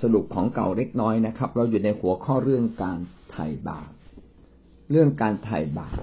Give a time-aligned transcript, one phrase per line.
[0.00, 2.98] สรุปของเก่าเล็กน้อยนะครับ เราอยู่ในหัวข้อเรื่องการ
[3.30, 3.90] ไถ่บาป
[4.90, 6.02] เรื่องการไถ่บาป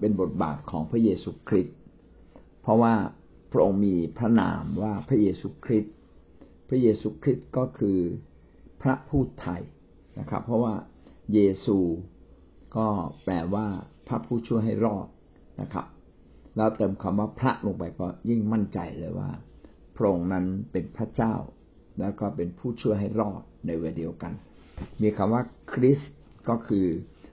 [0.00, 1.76] เป็นบทบาทของพระเยซูคริสต์
[2.62, 2.94] เพราะว่า
[3.52, 5.94] พระองค์มีพระนามว่าพระเยซูคริสต์
[6.68, 7.98] พระเยซูคริสต์ก็คือ
[8.82, 9.56] พระผู้ไถ่
[10.18, 10.74] นะครับ เพราะว่า
[11.34, 11.78] เยซู
[12.76, 12.88] ก็
[13.24, 13.66] แปลว่า
[14.08, 15.06] พระผู้ช่วยให้รอด
[15.60, 15.86] นะครับ
[16.56, 19.30] แล้วเติมคำว่าพระลงไปก็ยิ่งมั่นใจเลยว่า
[19.96, 21.34] พระองค์นั้นเป็นพระเจ้า
[22.00, 24.32] แล้วก็เป็นผู้ช่วยให้รอดในเวลาเดียวกัน
[25.02, 25.42] มีคำว่า
[25.72, 26.00] คริส
[26.48, 26.86] ก็คือ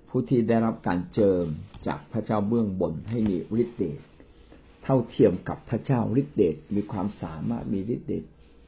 [0.09, 1.45] ผู้ที่ได้รับการเจิม
[1.87, 3.99] จากพระเจ้าเบื้องบนให้มีฤทธิ์เดช
[4.83, 8.23] เท่าเทียมกับพระเจ้าฤทธิ์เดชมีความสามารถมีฤทธิ์เดช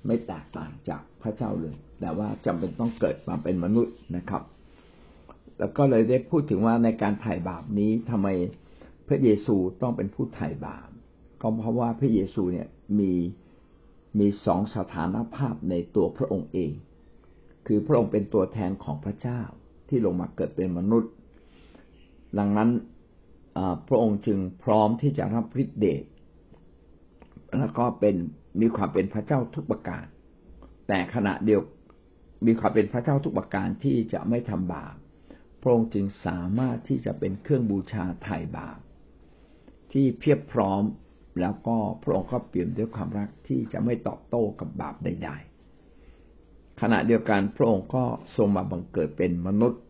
[0.06, 4.44] ไม่แตกต่างจากพระเจ้าเลย แต่ว่าจำเป็นต้องเกิดมาเป็นมนุษย์นะครับ
[5.60, 8.28] แล้วก็เลยได้พูดถึงว่าในการไถ่บาปนี้ทำไม
[9.08, 10.90] พระเยซูต้องเป็นผู้ไถ่บาป
[11.42, 12.68] ก็เพราะว่าพระเยซูเนี่ย
[13.00, 13.14] มี
[14.20, 16.72] มีสองสถานภาพในตัวพระองค์เอง
[17.68, 19.42] คือพระองค์เป็นตัวแทนของพระเจ้า
[19.90, 21.12] ที่ลงมาเกิดเป็นมนุษย์
[22.38, 22.70] ดังนั้น
[23.88, 26.04] พระองค์จึงพร้อมที่จะรับฤทธิเดช
[27.58, 28.16] แล้วก็เป็น
[28.62, 30.06] มีความเป็นพระเจ้าทุกประการ
[30.88, 31.62] แต่ขณะเดียว
[32.46, 34.96] มีความเป็นพระเจ้าทุกประการที่จะไม่ทำบาป
[35.62, 38.80] พระองค์จึงสามารถที่จะเป็นเครื่องบูชาไถ่บาป
[39.92, 40.82] ที่เพียบพร้อม
[41.40, 48.04] แล้วก็พระองค์ก็เปลี่ยนด้วยความรักที่จะไม่ตอบโต้กับบาปใดๆ ขณะเดียวกันพระองค์ก็
[48.36, 49.82] ทรงมาบังเกิดเป็นมนุษย์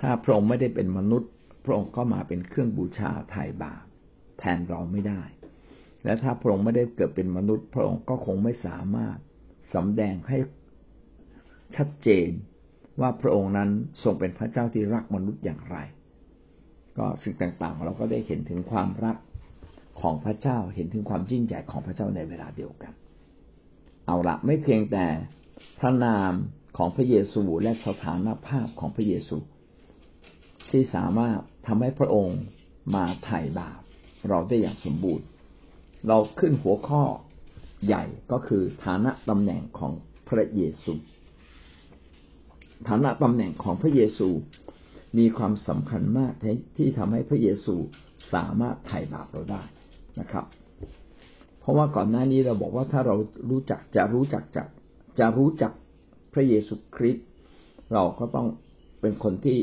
[0.00, 1.30] ถ้าพระองค์ไม่ได้เป็นมนุษย์
[1.64, 3.84] พระองค์ก็มาเป็นเครื่องบูชาไถ่บาป
[4.38, 5.22] แทนเราไม่ได้
[6.04, 9.18] และถ้าพระองค์ไม่ได้เกิดเป็นมนุษย์ พระองค์ก็คงไม่สามารถ
[9.74, 10.38] สำแดงให้
[11.76, 12.30] ชัดเจน
[13.00, 13.70] ว่าพระองค์นั้น
[14.02, 15.76] ทรงเป็นพระเจ้าที่รักมนุษย์อย่างไร
[16.98, 19.16] ก็สิ่งต่างๆ เราก็ได้เห็นถึงความรัก
[20.00, 22.92] ของพระเจ้าเห็นถึงความยิ่งใหญ่ของพระเจ้าในเวลาเดียวกัน
[24.06, 25.06] เอาละไม่เพียงแต่
[25.78, 26.32] พระนาม
[26.76, 29.36] ของพระเยซูและสถานภาพของพระเยซู
[30.70, 32.40] ที่สามารถทำให้พระองค์
[32.94, 33.80] มาไถ่บาป
[34.28, 35.26] เราได้อย่างสมบูรณ์
[36.08, 37.02] เราขึ้นหัวข้อ
[37.86, 39.92] ใหญ่ก็คือฐานะตำแหน่งของ
[40.28, 40.92] พระเยซู
[42.88, 44.28] ฐานะตำแหน่งของพระเยซู
[45.18, 46.32] มีความสำคัญมาก
[46.76, 47.74] ที่ทำให้พระเยซู
[48.34, 49.62] สามารถไถ่บาปเราได้
[50.20, 50.44] นะครับ
[51.60, 53.14] เพราะว่าก่อนหน้านี้เราบอกว่าถ้าเรา
[53.50, 54.68] รู้จักจะรู้จักจัก
[55.18, 55.72] จะรู้จัก
[56.32, 57.26] พระเยซูคริสต์
[57.92, 58.46] เราก็ต้อง
[59.00, 59.58] เป็นคนที่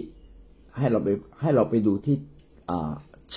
[0.78, 1.10] ให้เราไป
[1.42, 2.18] ให้เราไปดูที่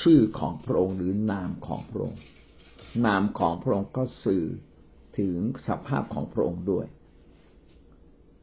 [0.00, 2.20] ชื่อของพระองค์หรือนามของพระองค์
[3.06, 4.44] นามของพระองค์ก็สื่อ
[5.18, 5.36] ถึง
[5.68, 6.86] สภาพของพระองค์ด้วย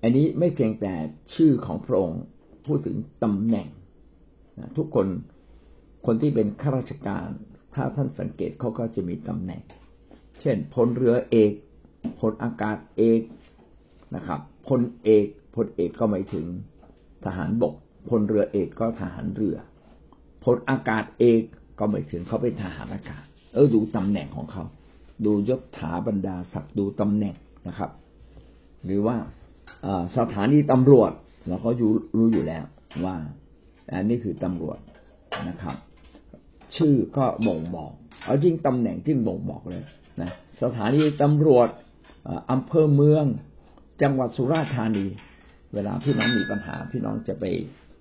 [0.01, 0.94] อันนี้ไม่เพียงแต่
[1.36, 2.22] ชื่อของพระองค์
[2.66, 3.68] พูดถึงตำแหน่ง
[4.78, 5.07] ทุกคน
[6.06, 7.28] คนที่เป็นข้าราชการ
[7.74, 9.62] ถ้าท่านสังเกตเขาก็จะมีตำแหน่ง
[10.41, 11.52] เช่นพลเรือเอก
[12.19, 13.22] พลอากาศเอก
[14.16, 15.25] นะครับพลเอก
[15.56, 16.46] พลเอกก็หมายถึง
[17.25, 17.74] ทหารบก
[18.09, 19.57] พลเรือเอกก็ทหารเรือ
[20.44, 21.41] พลอากาศเอก
[21.80, 24.63] ก็หมายถึงเขาเป็นทหารอากาศ เออดูตำแหน่งของเขา
[25.25, 27.36] ดูยศถาบรรดาศักดิ์ดูตำแหน่ง
[27.68, 27.91] นะครับ
[28.86, 29.18] หรือว่า
[30.18, 31.12] สถานีตำรวจ
[31.47, 31.69] เราก็
[32.18, 32.63] รู้อยู่แล้ว
[33.06, 33.16] ว่า
[33.94, 34.80] อันนี้คือตำรวจ
[35.50, 35.75] นะครับ
[36.78, 37.91] ชื่อก็บ่งบอก
[38.24, 39.84] เอาจริงตำแหน่งที่บ่งบอกเลย
[40.22, 40.31] นะ
[40.62, 41.68] สถานีตำรวจ
[42.52, 43.25] อำเภอเมือง
[44.02, 45.06] จังหวัดสุราษฎร์ธานี
[45.74, 47.46] เวลาพี่น้องมีปัญหา พี่น้องจะไป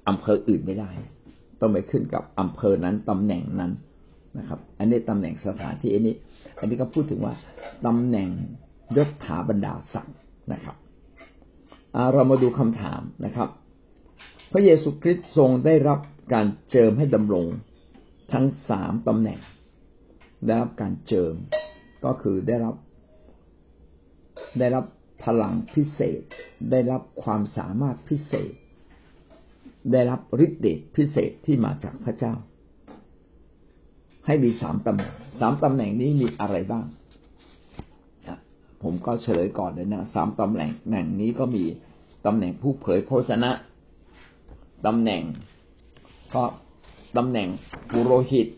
[0.08, 0.90] อำเภออื่นไม่ได้
[1.60, 3.72] ต้องไปขึ้นกับอำเภอนั้นตำแหน่งนั้น
[4.38, 6.14] นะครับ อันนี้ตำแหน่งสถานที่อันนี้
[6.60, 7.34] อันนี้ก็พูดถึงว่า
[7.86, 8.28] ตำแหน่ง
[8.96, 10.16] ยศถาบรรดาศักดิ์
[10.52, 10.76] นะครับ
[12.12, 13.48] เรามาดูคำถามนะครับ
[14.52, 15.98] พระเยซูคริสต์ทรงได้รับ
[16.32, 17.46] การเจิมให้ดำรง
[18.32, 19.40] ทั้งสามตำแหน่ง
[20.44, 21.34] ได้รับการเจิม
[22.04, 22.74] ก็คือได้รับ
[24.58, 24.84] ได้รับ
[25.24, 26.20] พลังพิเศษ
[26.70, 28.52] ได้รับความสามารถพิเศษ
[29.92, 32.34] ได้รับฤทธิ์เดชพิเศษที่มาจากพระเจ้า
[34.26, 36.86] ให้มีสามตำแหน่งสามตำแหน่งนี้มีอะไรบ้าง
[38.82, 41.64] ผมก็เฉลยก่อนเลยนะสามตำแหน่งแหน่งนี้ก็มี
[42.26, 43.50] ตำแหน่งผู้เผยพระชนะ
[44.86, 45.22] ตำแหน่ง
[46.34, 46.42] ก็
[47.18, 47.48] ตำแหน่ง
[47.92, 48.48] ปุโรหิต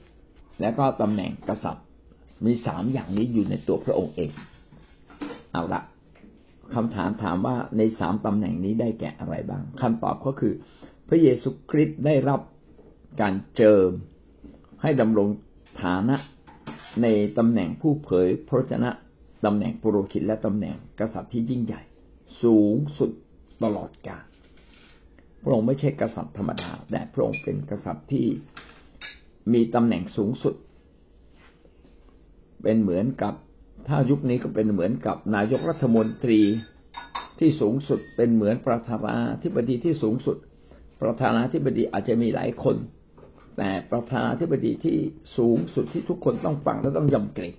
[0.60, 1.86] และก็ตำแหน่งกษัตริย์
[2.44, 4.30] มีสามอย่างนี้อยู่ในตัวพระองค์เอง
[5.52, 5.82] เอาละ
[6.74, 10.52] คำถามถามว่าในสามตำแหน่งนี้ได้แก่อะไรบ้างคำตอบก็คือ
[11.08, 12.40] พระเยซูคริสต์ได้รับ
[13.20, 13.90] การเจิม
[14.82, 15.28] ให้ดำรง
[15.82, 16.16] ฐานะ
[17.02, 17.06] ใน
[17.38, 18.90] ตำแหน่งผู้เผยพระชนะ
[19.44, 21.82] ตำแหน่งปุโรหิตและตำแหน่งกษัตริย์ที่ยิ่งใหญ่
[22.42, 23.10] สูงสุด
[23.62, 24.24] ตลอดกาล
[25.42, 28.26] พระองค์ไม่ใช่กษัตริย์ธรรมดา แต่พระองค์เป็นกษัตริย์ที่
[29.52, 30.54] มีตำแหน่งสูงสุด
[32.62, 33.34] เป็นเหมือนกับ
[33.88, 36.40] ถ้ายุคนี้ก็เป็นเหมือนกับนายกรัฐมนตรี
[37.38, 40.36] ที่สูงสุด เป็นเหมือนประธานาธิบดีที่สูงสุด
[41.02, 42.76] ประธานาธิบดีอาจจะมีหลายคน
[43.58, 44.96] แต่ประธานาธิบดีที่
[45.36, 47.54] สูงสุดที่ทุกคนต้องฟังและต้องยำเกรง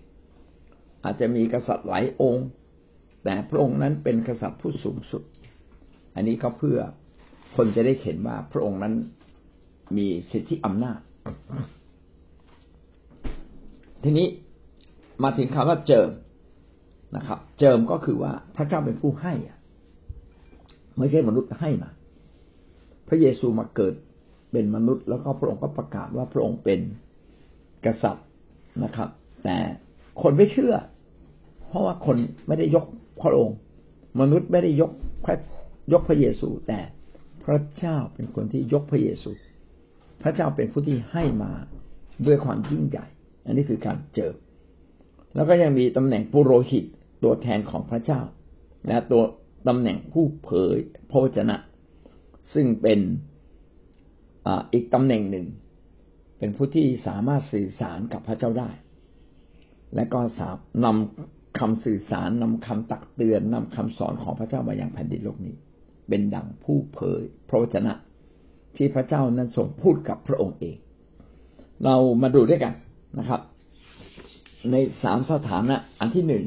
[1.03, 2.45] อาจจะมีกษัตริย์หลายองค์
[3.23, 5.23] แต่พระองค์นั้นเป็นกษัตริย์ผู้สูงสุด
[6.15, 6.79] อันนี้ก็เพื่อ
[7.55, 8.93] คนจะได้เห็นว่าพระองค์นั้น
[9.97, 10.99] มีสิทธิอำนาจ
[14.03, 14.27] ทีนี้
[15.23, 16.09] มาถึงคำว่าเจิม
[17.15, 19.33] นะครับ เจิมก็คือว่าพระเจ้าเป็นผู้ให้
[20.97, 21.89] ไม่ใช่มนุษย์ให้มา
[23.07, 23.93] พระเยซูมาเกิด
[24.51, 26.79] เป็นมนุษย์ แล้วก็พระองค์ก็ประกาศว่าพระองค์เป็น
[27.85, 28.27] กษัตริย์
[28.83, 29.09] นะครับ
[29.43, 29.57] แต่
[30.21, 30.75] คนไม่เชื่อ
[31.67, 32.85] เพราะว่าคนไม่ได้ยก
[33.21, 33.57] พระองค์
[34.21, 34.91] มนุษย์ไม่ได้ยก
[35.93, 36.79] ยกพระเยซูแต่
[37.45, 39.31] พระเจ้าเป็นคนที่ยกพระเยซู
[40.21, 41.51] พระเจ้าเป็นผู้ที่ให้มา
[42.25, 43.05] ด้วยความยิ่งใหญ่
[43.45, 44.35] อันนี้คือการเจิม
[45.35, 46.85] แล้วก็ยังมีตำแหน่งปุโรหิต
[47.23, 48.21] ตัวแทนของพระเจ้า
[48.87, 49.23] และตัว
[49.67, 50.77] ตำแหน่งผู้เผย
[51.09, 51.57] พระวจนะ
[52.53, 52.99] ซึ่งเป็น
[54.73, 55.47] อีกตำแหน่งหนึ่ง
[56.37, 58.69] เป็นผู้ที่สามารถสื่อสารกับพระเจ้าได้
[59.95, 65.55] และก็สามนำคำสื่อสารนำคำตักเตือนนำคำสอนของพระเจ้ามายังแผ่นดินโลกนี้
[66.11, 67.93] เป็นดังผู้เผยพระวจนะ
[68.75, 70.77] ที่พระเจ้านั้นทรงพูดกับพระองค์เอง
[71.83, 72.73] เรามาดูด้วยกัน
[73.19, 73.41] นะครับ
[74.71, 76.43] ในสามสถานะ อันที่หนึ่ง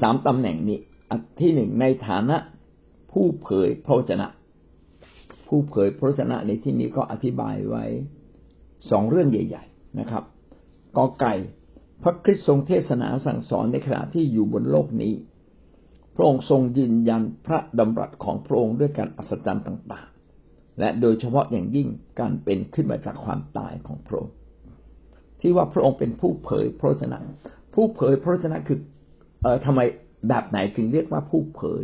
[0.00, 0.78] สามตำแหน่งนี้
[1.10, 2.36] อันที่หนึ่งในฐานะ
[3.12, 4.26] ผู้เผยพระวจนะ
[5.46, 7.84] ผู้เผยพระวจนะในที่นี้ก็อธิบายไว้
[8.90, 10.24] สองเรื่องใหญ่ ๆนะครับ
[10.96, 11.34] กอไก่
[12.02, 15.12] พระคริสต์ทรงเทศนาสั่งสอนในขณะที่อยู่บนโลกนี้
[16.16, 21.88] พระองค์ทรงยืนยันพระดำรัสของพระองค์ด้วยการอัศจรรย์ต่างๆ และโดยเฉพาะอย่างยิ่ง
[22.20, 24.34] การเป็นขึ้นมาจากความตายของพระองค์
[25.40, 27.18] ที่ว่าพระองค์เป็นผู้เผยพระวจนะ
[27.74, 28.78] ผู้เผยพระวจนะคือ
[29.42, 29.80] เอ่อทำไม
[30.28, 31.82] แบบไหนจึงเรียกว่าผู้เผย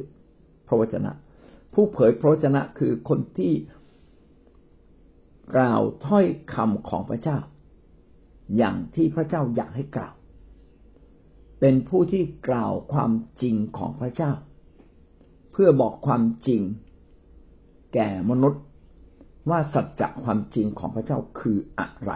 [0.69, 1.11] พระวจนะ
[1.75, 3.53] ผู้เผยพระวจนะคือคนที่
[5.57, 7.39] กล่าวถ้อยคำของพระเจ้า
[8.57, 10.15] อย่างที่พระเจ้าอยากให้กล่าว
[11.65, 13.13] เป็นผู้ที่กล่าวความ
[13.43, 14.33] จริงของพระเจ้า
[15.53, 16.63] เพื่อบอกความจริง
[17.95, 18.63] แก่มนุษย์
[19.51, 22.13] ว่าสัจจะความจริงของพระเจ้าคืออะไร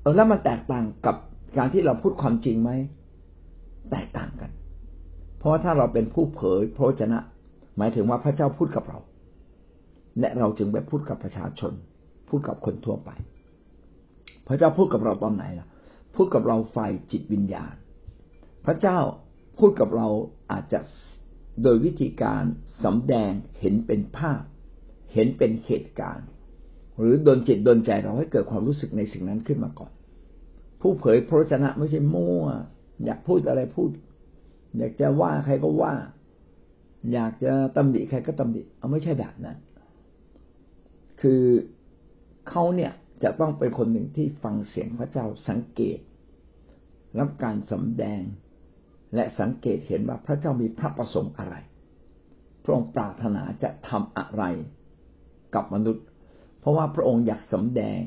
[0.00, 1.16] เออแล้วมันแตกต่างกับ
[1.56, 2.70] การที่เราพูดความจริงไหม
[3.90, 4.50] แตกต่างกัน
[5.38, 7.18] เพราะถ้าเราเป็นผู้เผยพระชนะ
[7.76, 8.98] หมายถึงว่าพระเจ้าพูดกับเรา
[10.20, 11.72] และเราจึงไปพูดกับประชาชน
[12.28, 13.10] พูดกับคนทั่วไป
[14.46, 15.68] พระเจ้าพูดกับเราตอนไหนล่ะ
[16.16, 17.74] พูดกับเราฝ่ายจิตวิญญาณ
[18.66, 18.98] พระเจ้า
[19.58, 20.08] พูดกับเรา
[20.52, 20.78] อาจจะ
[21.62, 22.42] โดยวิธีการ
[22.84, 24.42] สำแดงเห็นเป็นภาพ
[25.12, 26.28] เห็นเป็นเหตุการณ์
[26.98, 29.92] หรือดนจิตดนใจเราให้เกิดความรู้สึกในสิ่งนั้นขึ้นมาก่อน
[30.80, 32.44] ผู้เผยพระชนะไม่ใช่มั่ว
[33.04, 33.90] อยากพูดอะไรพูด
[34.78, 35.94] อยากจะว่าใครก็ว่า
[37.12, 39.56] อยากจะตำหนิใครก็ตำหนิเอาไม่ใช่แบบนั้น
[41.20, 41.42] คือ
[42.48, 42.92] เขาเนี่ย
[43.22, 45.98] จะต้องเป็นคนหนึ่งที่ฟังเสียงพระเจ้าสังเกต
[47.18, 48.22] รับการสำแดง
[49.14, 51.54] และสังเกตเห็นว่าพระเจ้ามีพระประสงค์อะไร
[52.64, 54.42] พระองค์ปรารถนาจะทำอะไร
[55.54, 56.04] กับมนุษย์
[56.60, 58.00] เพราะว่าพระองค์อยากสำแดง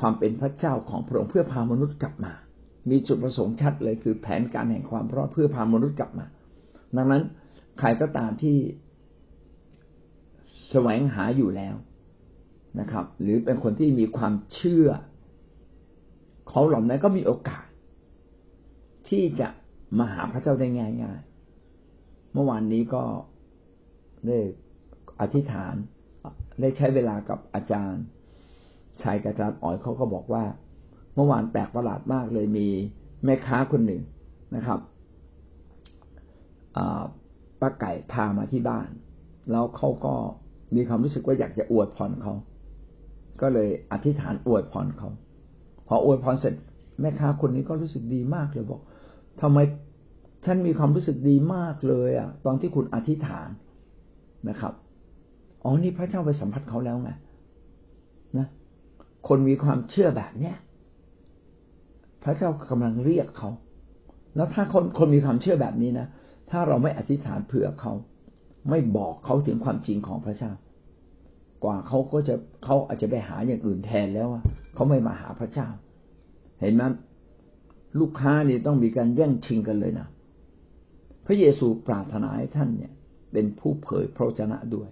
[0.00, 2.32] ความเป็นพระเจ้าของพระองค์เพื่อพามนุษย์กลับมา
[2.90, 6.26] มีจุดประสงค์ชัดเลยคือแผนการแห่งความรอดเพื่อพามนุษย์กลับมา
[6.96, 7.22] ดังนั้น
[7.78, 8.56] ใครก็ตามที่
[10.70, 11.74] แสวงหาอยู่แล้ว
[12.80, 14.88] นะครับ หรือเป็นคนที่มีความเชื่อ
[16.48, 17.66] เขาเหล่านั้นก็มีโอกาส
[19.08, 19.48] ที่จะ
[19.98, 23.02] มาหาพระเจ้าได้ง่ายๆเมื่อวานนี้ก็
[24.26, 24.38] ได้
[25.20, 25.74] อธิษฐาน
[26.60, 28.04] ได้ใช้เวลากับอาจารย์
[29.02, 30.44] ชายกับอาจารย์อ๋อยเขาก็บอกว่า
[31.14, 32.68] เมื่อวานแปลกประหลาดมากเลยมี
[33.24, 34.02] แม่ค้าคนหนึ่ง
[34.56, 34.80] นะครับ
[37.60, 38.88] ป้าไก่พามาที่บ้าน
[39.50, 40.14] แล้วเขาก็
[40.74, 42.34] มีความรู้สึกว่าอยากจะอวดพรเขา
[43.40, 45.10] ก็เลยอธิษฐานอวดพรเขา
[45.86, 46.54] พออวดพรเสร็จ
[47.00, 48.80] แม่ค้าคนนี้ก็รู้สึกดีมากเลยบอก
[49.40, 49.58] ทำไม
[50.44, 53.48] ฉันมีความรู้สึกดีมากเลยอะ ตอนที่คุณอธิษฐาน
[54.48, 54.72] นะครับ
[55.62, 57.10] อ๋อนี่พระเจ้าไปสัมผัสเขาแล้วไง
[58.38, 58.46] นะ
[59.28, 60.56] คนมีความเชื่อแบบเนี้ย
[62.22, 63.50] พระเจ้ากำลังเรียกเขา
[64.36, 66.06] แล้วถ้าคนคนมีความเชื่อแบบนี้นะ
[66.50, 67.92] ถ้าเราไม่อธิษฐานเผื่อเขา
[68.70, 70.50] ไม่บอกเขาถึงความจริงของพระเจ้า
[71.66, 74.28] ว่าเขาก็จะเขาอาจจะไปหาอย่างอื่นแทนแล้ว
[74.74, 75.68] เขาไม่มาหาพระเจ้า
[76.60, 76.82] เห็นไหม
[78.00, 80.08] ลูกค้านี่ต้องมีการแย่งชิงกันเลยนะ
[81.26, 82.92] พระเยซูปรารถนาให้ท่านเนี่ย
[83.32, 84.88] เป็นผู้เผยพระชนะด้วย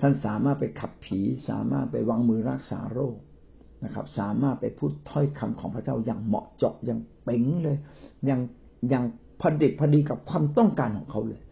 [0.00, 3.16] ท่านสามารถไปขับผีสามารถไปวางมือรักษาโรค
[3.84, 7.76] นะครับ สามารถไปพูดถ้อยคำของพระเจ้าอย่างเหมาะเจาะอย่างเป่งเลย
[8.26, 8.40] อย่าง
[8.88, 9.04] อย่าง
[9.40, 11.42] พอดิบพอดีกับความต้องการของเขาเลย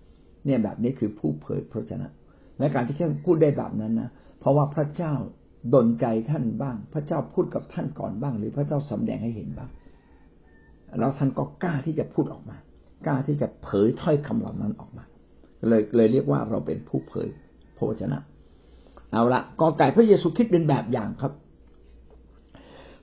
[0.44, 2.08] เนี่ยแบบนี้คือผู้เผยพระชนะ
[2.62, 5.14] และการที่ท่านพูดได้แบบนั้นนะเพราะว่าพระเจ้า
[5.74, 9.70] ดนใจท่านบ้าง พระเจ้าพูดกับท่านก่อนบ้าง หรือพระเจ้าสำแดงให้เห็นบ้าง
[10.98, 12.56] แล้วท่านก็กล้าที่จะพูดออกมา
[13.06, 15.04] กล้าที่จะเผยถ้อยคำเหล่านั้นออกมา
[15.68, 17.28] เลยเลยเรียกว่าเราเป็นผู้เผย
[17.76, 18.18] พระชนะ
[19.12, 21.32] เอาละกอไก่พระเยซูคริสต์เป็นแบบอย่างครับ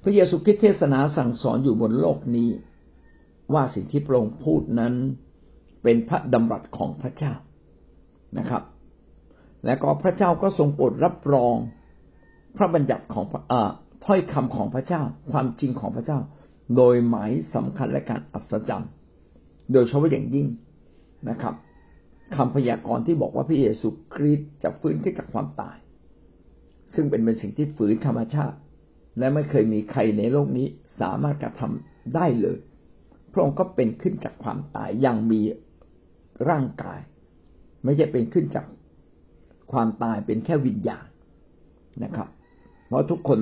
[0.04, 2.50] พระเยซูคริสต์เทศนาสั่งสอนอยู่บนโลกนี้
[3.54, 4.94] ว่าสิ่งที่พระองค์พูดนั้น
[5.84, 7.34] เป็นพระดำรัสของพระเจ้า
[8.38, 8.64] นะครับ
[9.66, 11.56] และก็พระเจ้าก็ทรงโปรดรับรอง
[12.58, 13.54] พระบัญญัติของอ
[14.06, 15.02] ถ้อยคำของพระเจ้า
[15.32, 16.20] ความจริงของพระเจ้า
[16.76, 18.92] โดยหมายสำคัญและการอัศจรรย์
[19.72, 20.48] โดยเฉพาะอย่างยิ่ง
[21.30, 21.56] นะครับ
[22.36, 25.78] คำพยากรณ์ที่บอกว่าพระเยซูคริสต์จะฟื้นขึ้นจากความตาย
[26.94, 28.58] ซึ่งเป็นเป็นสิ่งที่ฝืนธรรมชาติ
[29.20, 30.68] และไม่เคยมีใครในโลกนี้
[31.02, 32.58] สามารถกระทำได้เลย
[33.34, 35.42] พระองค์ก็เป็นขึ้นจากความตายอยังมี
[36.50, 37.00] ร่างกาย
[37.84, 38.66] ไม่ใช่เป็นขึ้นจาก
[39.72, 41.08] ความตายเป็นแค่วิญญาณ
[42.04, 42.30] นะครับ
[42.88, 43.40] เพราะทุกคน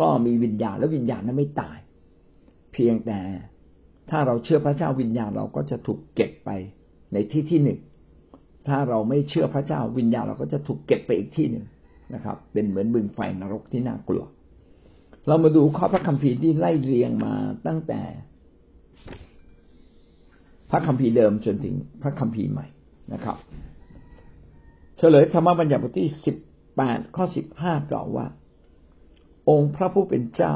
[0.00, 1.78] ก็มีวิญญาณและวิญญาณนั้นไม่ตาย
[2.72, 3.20] เพียงแต่
[4.10, 6.50] ถ้าเราเชื่อพระเจ้าวิญญาณเราก็จะถูกเก็บไป
[7.12, 7.78] ในที่ที่หนึ่ง
[8.68, 11.64] ถ้าเราไม่เชื่อพระเจ้าวิญญาณเราก็จะถูกเก็บไปอีกที่หนึ่ง
[12.14, 14.24] นะครับ เป็นเหมือนบึงไฟนรกที่น่ากลัว
[15.28, 17.34] เรามาดูข้อพระคัมภีร์ที่ไล่เรียงมา
[17.66, 18.00] ตั้งแต่
[20.70, 22.66] พระคัมภีร์เดิมจนถึงพระคัมภีร์ใหม่
[23.12, 23.36] นะครับ
[25.00, 26.36] เฉลยธรรมบัญญัติบทที่สิบ
[26.76, 28.26] แปดข้อสิบห้ากล่าวว่า
[29.50, 30.54] องค์พระผู้เป็นเจ้า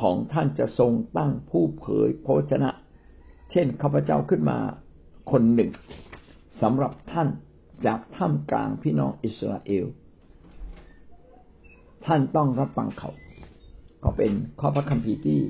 [0.00, 2.70] ของท่านจะทรงตั้งผู้เผยพระชนะ
[3.50, 4.58] เช่นข้าพเจ้าขึ้นมา
[5.30, 5.70] คนหนึ่ง
[6.62, 7.28] สำหรับท่าน
[7.86, 9.86] จากท่ามกลางพี่น้องอิสราเอล
[12.06, 13.10] ท่านต้องรับฟังเขา
[14.04, 15.40] ก็เป็นข้อพระคัมภีร์ที่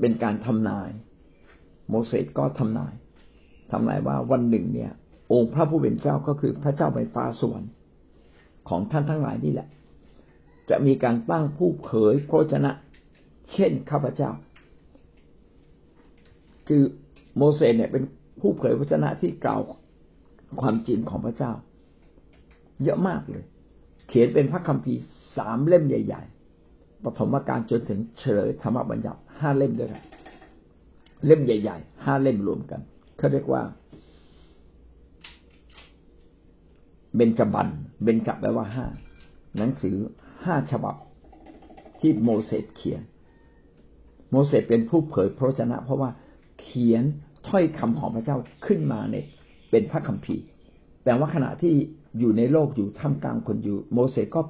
[0.00, 0.90] เป็นการทำนาย
[1.88, 2.92] โมเสสก็ทำนาย
[3.70, 4.92] ทำนายว่าวันหนึ่งเนี่ย
[5.32, 7.72] องค์พระผู้เป็นเจ้าก็คือพระเจ้าใบฟ้าสวรรค์
[8.68, 9.68] ของท่านทั้งหลายนี่แหละ
[10.70, 12.72] จะมีการตั้งผู้เผยพระชนะ
[13.52, 14.30] เช่นข้าพเจ้า
[16.68, 16.82] คือ
[17.36, 18.04] โมเสสเนี่ยเป็น
[18.40, 19.60] ผู้เผยพระชนะที่กล่าว
[20.60, 21.52] ความจริงของพระเจ้า
[22.82, 23.44] เยอะมากเลย
[24.08, 25.00] เขียนเป็นพระคัมภีร์
[25.36, 26.22] สามเล่มใหญ่
[26.62, 30.04] ๆปฐมกาลจนถึงเฉลยธรรมบัญญัติห้าเล่มด้วยกัน
[31.26, 32.80] เล่มใหญ่ๆห้าเล่มรวมกัน
[33.18, 33.62] เขาเรียกว่า
[37.16, 37.68] เบญจบัน
[38.04, 38.86] เบญจแปลว่าห้า
[39.58, 39.96] หนังสือ
[40.44, 40.94] ห้าฉบับ
[42.00, 43.02] ที่โมเสสเขียน
[44.30, 46.10] โมเสสเป็นผู้เผยพระชนะ เพราะว่า
[46.60, 47.04] เขียน
[47.48, 48.36] ถ้อยคำของพระเจ้า
[48.66, 49.26] ขึ้นมาเนี่ย
[49.70, 50.44] เป็นพระคัมภีร์
[51.04, 51.72] แต่ว่าขณะที่
[52.18, 54.42] อยู่ในโลกอยู่ท่ามกลางคนอยู่ โมเสสก็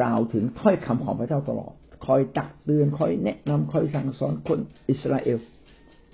[0.00, 1.72] กล่าวถึงถ้อยคำของพระเจ้าตลอด
[2.06, 4.58] คอยตักเตือนคอยแนะนำคอยสั่งสอนคน
[4.90, 5.38] อิสราเอล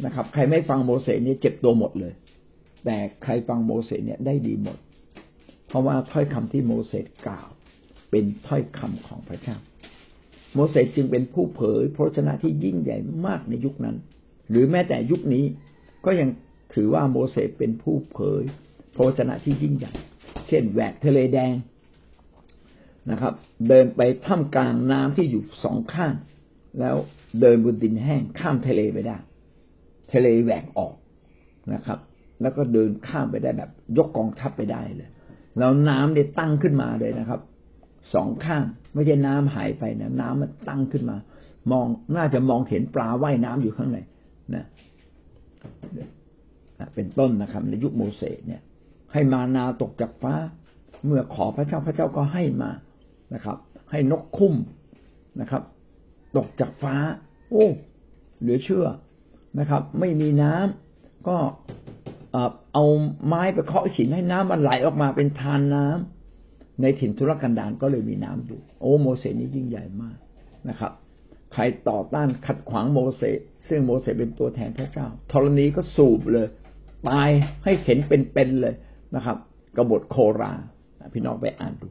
[0.04, 2.12] นะครับ ใครไม่ฟังโมเสสเนี่ยเจ็บตัวหมดเลย
[2.84, 4.78] แต่ใครฟังโมเสสเนี่ยได้ดีหมด
[5.72, 7.48] เพราะว่าถ้อยคำที่โมเสสกล่าว
[8.10, 9.56] เป็นถ้อยคำของพระเจ้า
[10.54, 13.96] โมเสสจึงเป็นผู้เผยพระชนะที่ยิ่งใหญ่มากในยุคนั้น
[14.50, 15.44] หรือแม้แต่ยุคนี้
[16.04, 16.28] ก็ยัง
[16.74, 18.42] ถือว่าโมเสสเป็นผู้เผย
[18.94, 19.92] พระชนะที่ยิ่งใหญ่
[20.48, 21.54] เช่นแหวกทะเลแดง
[23.10, 23.34] นะครับ
[23.68, 26.14] เดินไปท่ามกลางน้ำที่อยู่สองข้าง
[26.80, 26.96] แล้ว
[27.40, 29.16] เดินบนดินแห้งข้ามทะเลไปได้
[30.12, 30.94] ทะเลแหวกออก
[31.74, 31.98] นะครับ
[32.42, 35.10] แล้วก็เดินข้ามไปได้แบบ ยกกองทัพไปได้เลย
[35.58, 37.40] แล้วน้ำเนี่ยตั้งขึ้นมาเลยนะครับ
[38.14, 41.16] สองข้างไม่ใช่น้ำหายไปนะน้ำมันตั้งขึ้นมา
[41.72, 43.98] มองน่าจะมองเห็นปลาว่ายน้ำอยู่ข้างใน
[44.54, 44.64] นะ
[46.94, 48.62] เป็นต้นนะครับ ในยุคโมเสสเนี่ย
[49.12, 50.34] ให้มานาตกจากฟ้า
[51.06, 52.70] เมื่อขอพระเจ้าพระเจ้าก็ให้มา
[53.34, 53.56] นะครับ
[53.90, 54.54] ให้นกคุ้ม
[55.40, 55.62] นะครับ
[56.36, 56.94] ตกจากฟ้า
[57.50, 57.66] โอ้
[58.40, 58.86] เหลือเชื่อ
[59.58, 61.36] นะครับ ไม่มีน้ำก็
[62.72, 62.84] เอา
[63.26, 70.16] ไม้ไปเคาะหินให้น้ำมันไหลออกมาเป็นทานน้ำในถิ่นทุรกันดารก็เลยมีน้ำอยู่โอ้โมเสสนี่ยิ่งใหญ่มาก
[70.68, 70.92] นะครับ
[71.52, 76.46] ใครต่อต้านขัดขวางโมเสสซึ่งโมเสสเป็นตัวแทนพระเจ้าธรณีก็สูบเลย
[77.08, 77.28] ตาย
[77.64, 78.74] ให้เห็นเป็นๆเลย
[79.16, 79.36] นะครับ
[79.76, 80.52] กบฏโครา
[81.14, 81.86] พี่น้องไปอ่านดู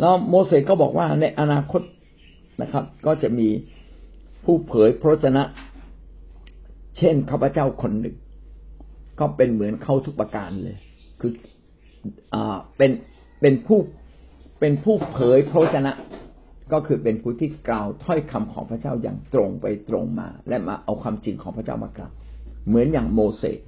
[0.00, 1.82] แล้วโมเสสก็บอกว่าในอนาคต
[2.62, 3.48] นะครับ ก็จะมี
[4.44, 5.42] ผู้เผยพระชนะ
[6.98, 8.16] เช่นข้าพเจ้าคนหนึ่ง
[9.20, 10.76] ก็เป็นเหมือนเขาทุกประการเลย
[11.20, 11.32] คือ
[12.34, 12.90] อ่าเป็น
[13.40, 13.78] เป็นผู้
[14.60, 15.92] เป็นผู้เผยพระชนะ
[16.72, 22.12] ก็คือเป็นผู้ที่กล่าวถ้อยคำของพระเจ้าอย่างตรงไปตรงมา และมาเอาความจริงของพระเจ้ามากล่าว
[22.68, 23.58] เหมือนอย่างโมเสส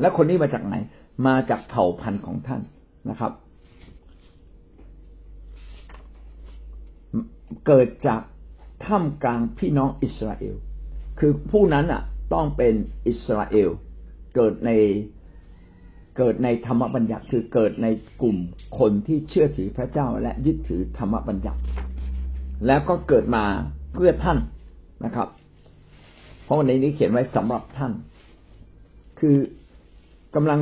[0.00, 0.74] และคนนี้มาจากไหน
[1.26, 2.60] มาจากเผ่าพันธุ์ของท่าน
[3.10, 3.32] นะครับ
[7.66, 8.22] เกิดจาก
[8.84, 10.54] ท่ามกลางพี่น้องอิสราเอล
[11.18, 12.02] คือผู้นั้นอะ
[12.34, 12.74] ต้องเป็น
[13.08, 13.70] อิสราเอล
[14.36, 14.70] เกิดใน
[16.18, 17.86] เกิดในธรรมบัญญัติคือเกิดใน
[18.22, 18.36] กลุ่ม
[18.78, 21.60] คนที่เชื่อถือพระเจ้าและยึดถือธรรมบัญญัติ
[22.66, 23.44] แล้วก็เกิดมา
[23.94, 24.38] เพื่อท่าน
[25.04, 25.28] นะครับ
[26.44, 27.92] เพราะในนี้เขียนไว้สำหรับท่าน
[29.20, 29.36] คือ
[30.34, 30.60] กำลัง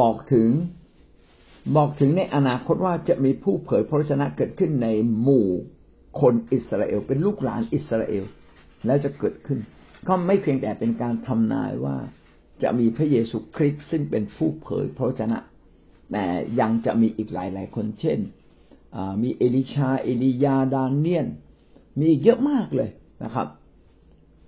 [0.00, 0.48] บอกถึง
[1.76, 4.88] บอกถึงในอนาคตว่าจะมีผู้เผยพระชนะเกิดขึ้นใน
[5.22, 5.46] หมู่
[6.20, 8.24] คนอิสราเอล เป็นลูกหลานอิสราเอล
[8.86, 9.58] แล้วจะเกิดขึ้น
[10.08, 11.96] ก็ไม่เพียงแต่เป็นการทำนายว่า
[12.62, 15.38] จะมีพระเยซูคริสต์ซึ่งเป็นผู้เผยพระชนะ
[16.12, 16.24] แต่
[16.60, 18.18] ยังจะมีอีกหลายหลายคนเช่น
[19.22, 21.26] มีเอลิชา เอลียาดานเนียน
[22.00, 22.90] มีเยอะมากเลย
[23.24, 23.48] นะครับ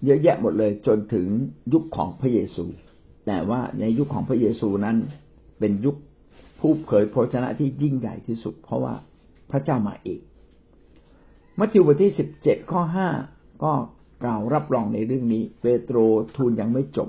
[0.04, 1.26] เยอะแยะหมดเลยจนถึง
[1.72, 2.64] ยุคของพระเยซู
[3.26, 4.96] แต่ว่าในยุคของพระเยซูนั้น
[5.58, 5.96] เป็นยุค
[6.60, 8.94] ผู้เผยพระชนะที่ยิ่งใหญ่ที่สุด เพราะว่า
[9.50, 10.20] พระเจ้ามาเอง
[11.58, 13.08] มัทธิวบทที่สิบเจ็ดข้อห้า
[13.64, 13.72] ก็
[14.22, 15.96] กล่าวรับรองในเรื่องนี้ เปโตร
[16.36, 17.08] ทูลยังไม่จบ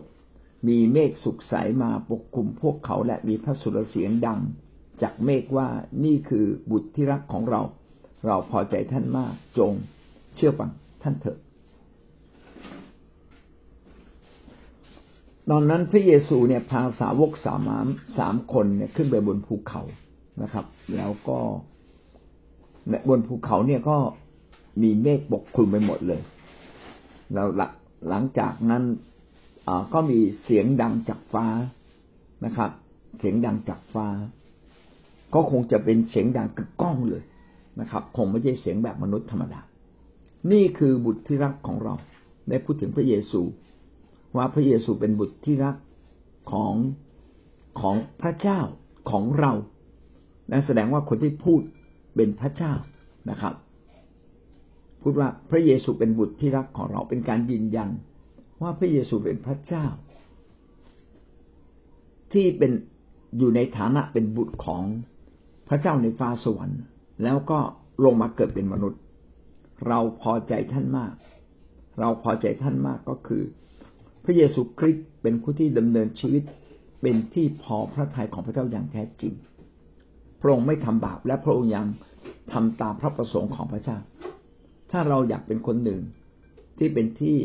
[0.68, 4.40] มีเมฆสุกใสมาปกคลุมพวกเขาและมีพระสุรเสียงดัง
[5.02, 5.68] จากเมฆว่า
[6.04, 7.62] นี่คือบุตรที่รักของเรา
[8.26, 9.74] เราพอใจท่านมากจง
[10.36, 10.72] เชื่อฟัง
[11.04, 11.38] ท่านเถิด
[15.50, 17.70] ตอนนั้นพระเยซูเนี่ยพาสาวกสาม
[18.18, 19.82] สามคนเนี่ยขึ้นไปบนภูเขา
[20.42, 21.40] นะครับ แล้วก็
[23.10, 23.98] บนภูเขาเนี่ยก็
[24.82, 26.22] มีเมฆปกคลุมไปหมดเลย
[27.34, 27.48] แล้ว
[28.10, 28.84] หลังจากนั้น
[29.94, 31.46] ก็มีเสียงดังจากฟ้า
[32.46, 32.72] นะครับ
[33.20, 34.08] เสียงดังจากฟ้า
[35.34, 37.24] ก็คงจะเป็นเสียงดังกึกก้องเลย
[37.80, 39.62] นะครับ คงไม่ใช่เสียงแบบมนุษย์ธรรมดา
[40.52, 41.94] นี่คือบุตรที่รักของเรา
[42.50, 43.42] ได้พูดถึงพระเยซู
[44.36, 45.76] ว่าพระเยซูเป็นบุตรที่รัก
[46.52, 46.74] ของ
[47.82, 48.60] ของพระเจ้า
[49.12, 49.52] ของเรา
[50.52, 51.62] นั่นแสดงว่าคนที่พูด
[52.16, 52.74] เป็นพระเจ้า
[53.30, 53.54] นะครับ
[55.02, 57.90] พูดว่าพระเยซูเป็นบุตรที่รักของเราเป็นการยืนยัน
[58.62, 59.86] ว่าพระเยซูเป็นพระเจ้า
[62.34, 62.72] ที่เป็น
[63.38, 64.84] อยู่ในฐานะเป็นบุตรของ
[65.70, 66.82] พระเจ้าในฟ้าสวรรค์
[67.24, 67.60] แล้วก็
[68.06, 69.02] ลงมาเกิดเป็นมนุษย์
[69.88, 71.14] เราพอใจท่านมาก
[72.00, 73.44] เราพอใจท่านมากก็คือ
[74.24, 76.44] พระเยซูคริสต์เป็นผู้ที่ดำเนินชีวิต
[77.02, 79.34] เป็นที่พอพระทัยของพระเจ้าอย่างแท้จริง
[80.42, 81.88] พระองค์ไม่ทำบาปและพระองค์ยัง
[82.54, 83.98] ทำตามพระประสงค์ของพระเจ้า
[84.92, 86.02] ถ้าเราอยากเป็นคนหนึ่ง
[86.78, 87.38] ที่เป็นที่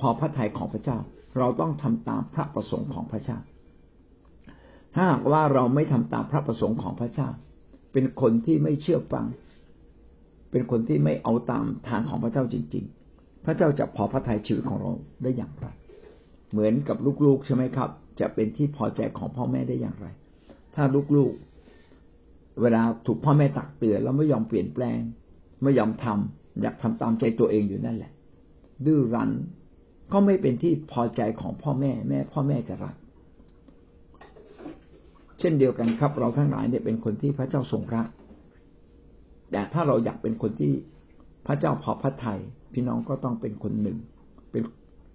[0.00, 0.98] พอพระทัยของพระเจ้า
[1.38, 3.38] เราต้องทำตามพระประสงค์ของพระเจ้า
[4.94, 7.28] ถ้าหากว่าเราไม่ทำตามพระประสงค์ของพระเจ้า
[7.92, 9.26] เป็นคนที่ไม่เชื่อฟัง
[10.50, 15.66] เป็นคนที่ไม่เอาตามทางของพระเจ้าจริง ๆ พระเจ้าจะพอพระทัยชีวิตของเราได้อย่างไร
[16.50, 20.06] เหมือนกับลูกๆใช่ไหมครับ จะเป็นที่พอใจของพ่อแม่ได้อย่างไร
[20.74, 20.84] ถ้า
[21.16, 25.00] ลูกๆ เวลาถูกพ่อแม่ตักเตือนแล้วไม่ยอมเปลี่ยนแปลง
[25.62, 28.12] ไม่ยอมทำอยากทำตามใจตัวเองอยู่นั่นแหละ
[28.86, 29.30] ดื้อรั้น
[30.12, 32.94] ก็ไม่เป็นที่พอใจของพ่อแม่แม่ พ่อแม่จะรัก
[35.38, 38.06] เช่นเดียวกันครับ เราทั้งหลายเนี่ยเป็นคนที่พระเจ้าทรงรัก
[39.50, 40.72] แต่ถ้าเราอยากเป็นคนที่
[41.46, 42.40] พระเจ้าพอพระทยัย
[42.72, 43.98] พี่น้องก็ต้องเป็นคนหนึ่ง
[44.50, 44.62] เป็น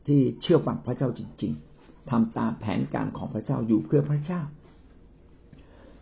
[0.08, 4.42] ที่เชื่อฟังพระเจ้าจริง ๆทำตามแผนการของพระเจ้าอยู่เพื่อพระเจ้า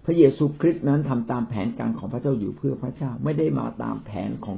[0.05, 4.57] พระเยซูคริสต์นั้นทำตามแผนการของพระเจ้าอยู่เพื่อพระเจ้า ไม่ได้มาตามแผนของ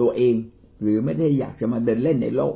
[0.00, 0.34] ตัวเอง
[0.82, 2.54] หรือไม่ได้อยากจะมาเดินเล่นในโลก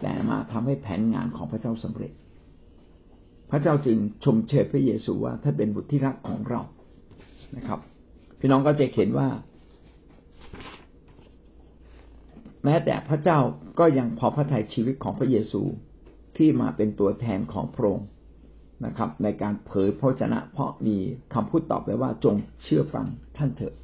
[0.00, 2.12] แต่มาทำให้แผนงานของพระเจ้าสำเร็จ
[3.50, 6.60] พระเจ้าจึงชมเชยพระเยซูว่าถ้าเป็นบุตรที่รักของเรา
[7.56, 7.80] นะครับ
[8.38, 9.28] พี่น้องก็จะเห็นว่า
[12.64, 13.38] แม้แต่พระเจ้า
[13.78, 15.62] ก็ยังพอพระทัยชีวิตของพระเยซู
[16.36, 18.06] ที่มาเป็นตัวแทนของพระองค์
[18.86, 20.96] นะครับ ในการเผยพระชนะ เพราะมี
[21.34, 23.74] คำพูดตอบไว้ว่าจงเชื่อฟังท่านเถอะ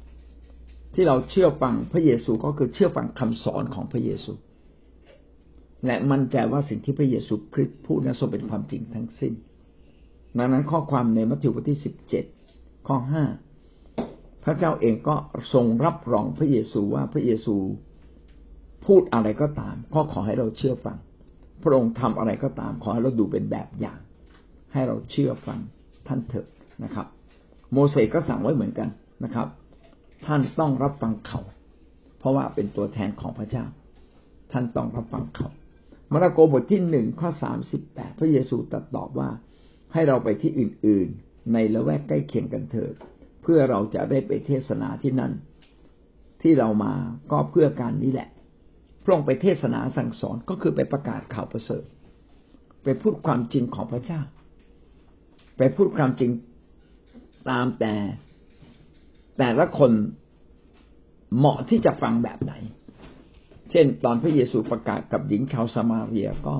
[0.93, 4.31] ที่เราเชื่อฟังพระเยซูก็คือเชื่อฟังคำสอนของพระเยซู
[5.85, 9.33] และมั่นใจว่าสิ่งที่พระเยซูคริสต์พูดนั้นทรงเป็นความจริงทั้งสิ้น
[10.37, 12.25] ดังนั้นข้อความในมัทธิวบทที่สิบเจ็ด
[12.87, 13.23] ข้อห้า
[14.43, 15.15] พระเจ้าเองก็
[15.53, 17.55] ทรงรับรองพระเยซูว่าพระเยซู
[18.85, 20.97] พูดอะไรก็ตาม ก็ขอให้เราเชื่อฟัง
[21.63, 23.99] พระองค์ทำอะไรก็ตาม ขอให้เราดูเป็นแบบอย่าง
[24.73, 25.59] ให้เราเชื่อฟัง
[26.07, 26.47] ท่านเถอะ
[26.83, 27.07] นะครับ
[27.71, 28.89] โมเสสก็สั่งไว้เหมือนกัน
[29.23, 29.47] นะครับ
[30.25, 31.41] ท่านต้องรับฟังเขา
[32.19, 33.65] เพราะว่าเป็นตัวแทนของพระเจ้า
[34.51, 35.49] ท่านต้องรับฟังเขา
[36.13, 39.29] มาระโกบทที่หนึ่งข้อสามสิบแปดพระเยซูตรัสตอบว่า
[39.93, 42.93] ให้เราไปที่อื่น ๆ ในละแวกใกล้เคียงกันเถิด
[43.41, 45.33] เพื่อเราจะได้ไปเทศนาที่นั่น
[46.41, 46.93] ที่เรามา
[47.31, 48.29] ก็เพื่อการนี้แหละ
[49.03, 51.85] พระองค์ไปเทศนาสั่งสอนก็คือไปประกาศข่าวประเสริฐ
[52.83, 54.21] ไปพูดความจริงของพระเจ้า
[55.57, 56.31] ไปพูดความจริง
[57.49, 57.93] ตามแต่
[59.37, 59.91] แต่ละคน
[61.37, 62.53] เหมาะที่จะฟังแบบไหน
[63.71, 66.55] เช่น ตอนพระเยซูประกาศกับหญิงชาวสมาเรียก็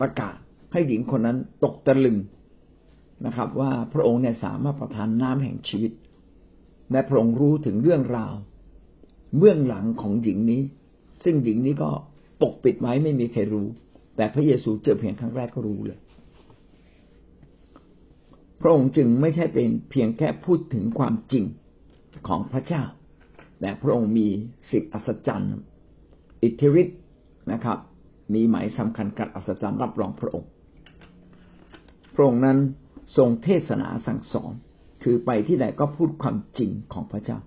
[0.00, 0.34] ประกาศ
[0.72, 2.18] ให้หญิงคนนั้นตกตะลึง
[3.26, 5.92] นะครับ ว่าพระองค์เนี่ยสามารถประทานน้ำแห่งชีวิต
[6.92, 8.34] และพระองค์รู้ถึงเรื่องราว
[9.38, 10.62] เบื้องหลังของหญิงนี้
[11.24, 11.90] ซึ่งหญิงนี้ก็
[12.42, 13.66] ปกปิดไว้ไม่มีใครรู้
[14.16, 16.00] แต่พระเยซูเจอเพียงครั้งแรกก็รู้เลย
[18.60, 21.44] พระองค์จึงไม่ใช่เป็นเพียงแค่พูดถึงความจริง
[22.28, 22.84] ของพระเจ้า
[23.60, 24.28] แต่พระองค์มี
[24.70, 25.56] สิ่งอัศจรรย์
[26.42, 27.00] อิทธิฤทธิ์
[27.52, 27.78] นะครับ
[28.34, 30.50] มีหมายสำคัญกัดอัศจรรย์รับรองพระองค์
[32.14, 32.58] พระองค์นั้น
[33.16, 34.52] ทรงเทศนาสั่งสอน
[35.02, 37.38] คือไปที่ไหนก็พูดความจริงของพระเจ้า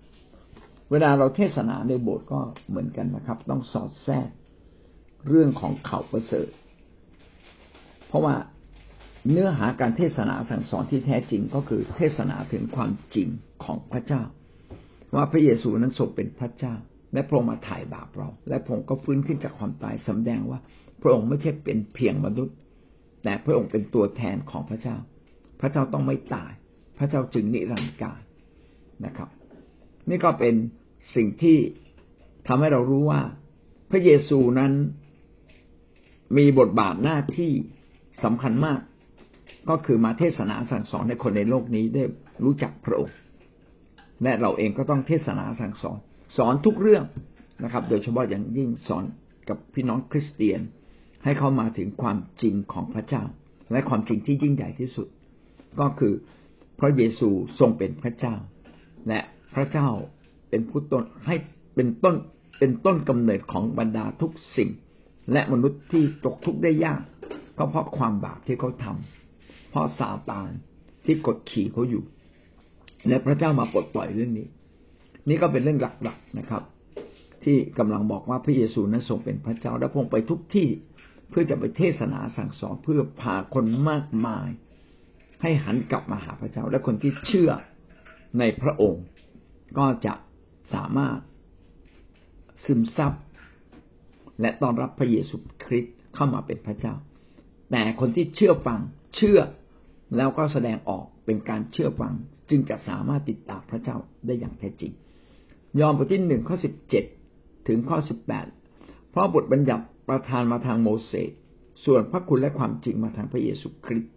[0.91, 4.29] เวลาเราเทศนาในโบสถ์ก็เหมือนกันนะครับ ต้องสอดแทรก
[5.29, 6.49] เรื่องของข่าวประเสริฐ
[8.07, 8.35] เพราะว่า
[9.31, 13.29] เนื้อหาการเทศนาสั่งสอนที่แท้จริงก็คือเทศนาถึงความจริง
[13.63, 14.23] ของพระเจ้า
[15.15, 16.75] ว่าพระเยซูนั้นทรงเป็นพระเจ้า
[17.13, 20.59] และพระองค์มาถ่ายบาปเรา และพระองค์ก็ฟื้นขึ้นจากความตายสำแดงว่า
[21.01, 22.55] พระองค์ไม่ใช่เป็นเพียงมนุษย์
[23.23, 24.97] แต่พระองค์เป็นตัวแทนของพระเจ้า
[25.59, 26.51] พระเจ้าต้องไม่ตาย
[26.97, 28.21] พระเจ้าจึงนิรันดร์การ
[29.05, 29.29] นะครับ
[30.09, 30.55] นี่ก็เป็น
[31.15, 31.57] สิ่งที่
[32.47, 33.21] ทำให้เรารู้ว่า
[33.91, 34.71] พระเยซูนั้น
[36.37, 37.51] มีบทบาทหน้าที่
[38.23, 38.79] สำคัญมาก
[39.69, 42.03] ก็คือมาเทศนาสั่งสอนให้คนในโลกนี้ได้
[42.43, 43.17] รู้จักพระองค์
[44.23, 45.99] และเราเองก็ต้องเทศนาสั่งสอน
[46.37, 47.03] สอนทุกเรื่อง
[47.63, 49.03] นะครับ โดยเฉพาะอย่างยิ่งสอน
[49.49, 50.59] กับพี่น้องคริสเตียน
[51.23, 53.23] ให้เข้ามาถึงความจริงของพระเจ้า
[53.71, 55.07] และความจริงที่ยิ่งใหญ่ที่สุด
[55.79, 56.13] ก็คือ
[56.79, 58.35] พระเยซูทรงเป็นพระเจ้า
[59.07, 59.19] และ
[59.55, 59.89] พระเจ้า
[60.49, 61.35] เป็นผู้ต้นให้
[61.75, 62.15] เป็นต้น
[62.59, 64.69] เป็นต้นกำเนิดของบรรดาทุกสิ่ง
[65.31, 67.01] และมนุษย์ที่ตกทุกข์ได้ยาก
[67.57, 68.95] ก็เพราะความบาปที่เขาทา
[69.69, 70.49] เพราะซาตาน
[71.05, 72.03] ที่กดขี่เขาอยู่
[73.07, 74.47] และพระเจ้ามาปลดปล่อยเรื่องนี้
[75.29, 76.63] นี่ก็เป็นเรื่องหลักๆนะครับ
[77.43, 80.67] ที่กำลังบอกว่าพระเยซูนั้นทรงเป็นพระเจ้าและพงไปทุกที่
[81.29, 84.49] เพื่อจะไปเทศนาสั่งสอนเพื่อพาคนมากมาย
[85.41, 87.51] ให้หันกลับมาหาพระเจ้า และคนที่เชื่อ
[88.39, 89.03] ในพระองค์
[89.77, 90.13] ก็จะ
[90.73, 91.19] สามารถ
[92.65, 93.13] ซึมซับ
[94.41, 96.95] และต้อนรับพระเยซูคริสต์เข้ามาเป็นพระเจ้า
[97.71, 98.79] แต่คนที่เชื่อฟัง
[99.15, 99.39] เชื่อ
[100.17, 102.13] แล้วก็แสดงออกเป็นการเชื่อฟัง
[102.49, 104.93] จึงจะสามารถติดตามพระเจ้าได้อย่างแท้จริง
[105.79, 107.03] ยอห์นบทที่หนึ่งข้อสิบเจ็ด
[107.67, 108.47] ถึงข้อสิบแปด
[109.09, 111.31] เพราะบทบัญญัติประทานมาทางโมเสส
[111.85, 114.11] ส่วนพระคุณและความจริงมาทางพระเยซูคริสต์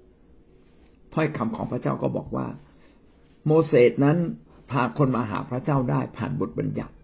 [1.15, 2.47] ถ้อยคำของพระเจ้าก็บอกว่า
[3.47, 4.19] โมเสสนั้น
[4.71, 6.95] พาคนมาหาพระเจ้าได้ผ่านบทบัญญัติ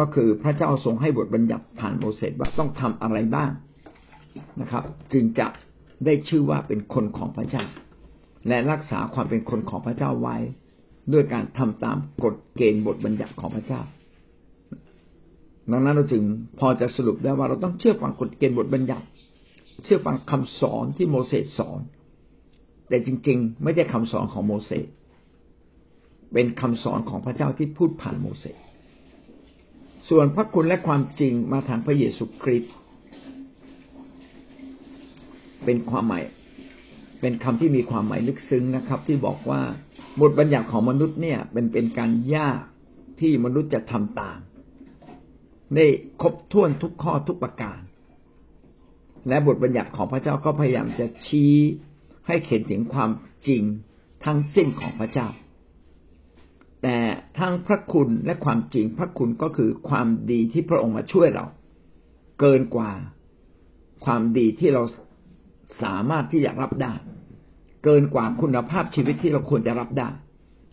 [0.00, 3.50] ก็คือพระเจ้าทรงให้บทบัญญัติผ่านโมเสสว่าต้องทำอะไรบ้าง
[4.60, 5.46] นะครับ จึงจะ
[6.04, 7.64] ได้ชื่อว่าเป็นคนของพระเจ้า
[8.48, 10.36] และรักษาความเป็นคนของพระเจ้าไว้
[11.12, 13.82] ด้วยการทำตามกฎเกณฑ์บทบัญญัติของพระเจ้า
[15.70, 16.22] ดังนั้นเราจึง
[16.60, 19.06] พอจะสรุปได้ว่าเราต้องเชื่อฟังกฎเกณฑ์บทบัญญัติ
[19.84, 21.80] เชื่อฟังคำสอนที่โมเสสสอน
[22.88, 24.86] แต่จริง ๆ ไม่ใช่คำสอนของโมเสส
[26.32, 28.58] เป็นคำสอนของพระเจ้าที่พูดผ่านโมเสส
[30.08, 32.72] ส่วนพระคุณและความจริงมาทางพระเยซูคริสต์
[35.64, 36.22] เป็นความหมาย
[37.20, 39.60] เป็นคำที่มีความหมายลึกซึ้งนะครับ ที่บอกว่า
[40.20, 42.60] บทบัญญัติของมนุษย์เนี่ยเป็นเป็นการยาก
[43.20, 44.38] ที่มนุษย์จะทำตาม
[45.74, 45.86] ได้
[46.22, 47.80] ครบถ้วนทุกข้อทุกประการ
[49.28, 51.54] และบทบัญญัติของพระเจ้าก็พยายามจะชี้
[52.26, 53.10] ให้เห็นถึงความ
[53.48, 53.62] จริง
[54.24, 55.28] ทั้งสิ้นของพระเจ้า
[56.82, 56.98] แต่
[57.38, 61.46] ทั้งพระคุณและความจริงพระคุณก็คือความดีที่พระองค์มาช่วยเรา
[62.40, 62.92] เกินกว่า
[64.04, 64.82] ความดีที่เรา
[65.82, 66.94] สามารถที่จะรับได้
[67.84, 70.08] เกินกว่าคุณภาพชีวิตที่เราควรจะรับได้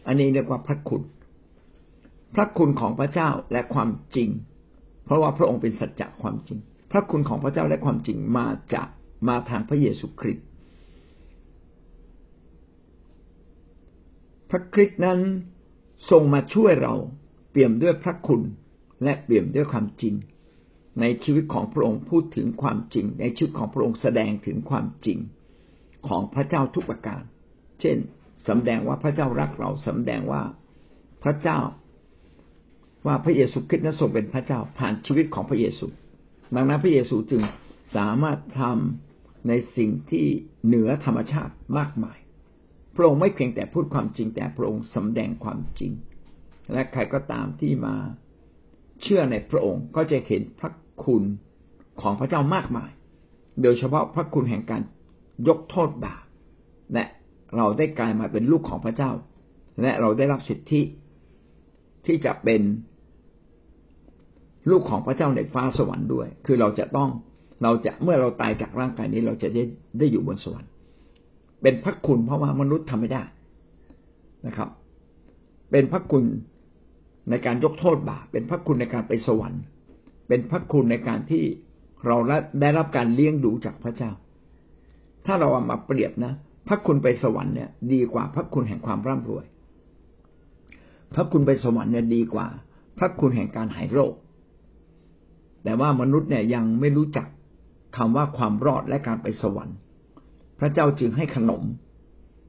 [0.08, 1.02] อันนี้เรียกว่าพระคุณ
[2.36, 4.30] พระคุณของพระเจ้าและความจริง
[5.06, 6.60] เพราะว่าพระองค์เป็นสัจจะความจริง
[6.92, 8.88] พระคุณของพระเจ้าและความจริงมาจาก
[9.28, 10.46] มาทางพระเยซูคริสต์
[14.50, 15.20] พระคริสต์นั้น
[16.10, 16.94] ทรงมาช่วยเรา
[17.52, 18.42] เปี่ยมด้วยพระคุณ
[19.04, 20.14] และเปี่ยมด้วยความจริง
[21.00, 25.18] ในชีวิตของพระองค์พูดถึงความจริง ในชีวิตของพระองค์แสดงถึงความจริง
[26.08, 27.22] ของพระเจ้าทุกประการ
[27.82, 27.98] เช่น
[28.48, 30.44] สำแดงว่าพระเจ้ารักเราสำแดงว่า
[31.24, 31.60] พระเจ้า
[33.08, 35.88] ว่าพระเยซูคริสต์นั้นทรงเป็นพระเจ้าผ่านชีวิตของพระเยซู
[36.56, 37.42] ดังนั้นพระเยซูจึง
[37.96, 40.26] สามารถทำในสิ่งที่
[40.66, 42.18] เหนือธรรมชาติมากมาย
[42.96, 45.92] พระองค์ไม่เพียงแต่พูดความจริงแต่พระองค์สำแดงความจริง
[46.74, 47.96] และใครก็ตามที่มา
[49.02, 50.72] เชื่อในพระองค์ก็จะเห็นพระ
[51.04, 51.24] คุณ
[52.02, 52.92] ของพระเจ้ามากมาย
[53.62, 54.82] โดยเฉพาะพระคุณแห่งการ
[55.48, 56.24] ยกโทษบาป
[56.94, 57.06] และ
[57.58, 59.12] เราได้กลายมาเป็นลูกของพระเจ้า
[59.82, 60.82] และเราได้รับสิทธิ
[62.06, 62.62] ที่จะเป็น
[64.70, 67.10] ลูกของพระเจ้าในฟ้าสวรรค์ด้วย คือเราจะต้อง
[67.64, 69.64] เราจะเมื่อเราตายจากร่างกายนี้เราจะได้
[70.00, 70.72] ได้อยู่บนสวรรค์
[71.62, 73.24] เป็นพระคุณเพราะว่ามนุษย์ทำไม่ได้
[74.48, 74.70] นะครับ
[75.72, 76.24] เป็นพระคุณ
[77.30, 79.64] ในการยกโทษบาปเป็นพระคุณในการไปสวรรค์
[80.28, 81.44] เป็นพระคุณในการที่
[82.08, 82.18] เรา
[82.62, 84.12] ได้รับการเลี้ยงดูจากพระเจ้า
[85.26, 86.34] ถ้าเราเอามาเปรียบนะ
[86.68, 89.46] พระคุณไปสวรรค์เนี่ย ดีกว่าพระคุณแห่งความร่ำรวย
[91.14, 92.48] พระคุณไปสวรรค์เนี่ยดีกว่า
[92.98, 94.14] พระคุณแห่งการหายโรค
[95.64, 97.28] แต่ว่ามนุษย์เนี่ยยังไม่รู้จัก
[97.98, 99.78] คำว่าความรอดและการไปสวรรค์
[100.60, 101.64] พระเจ้าจึงให้ขนม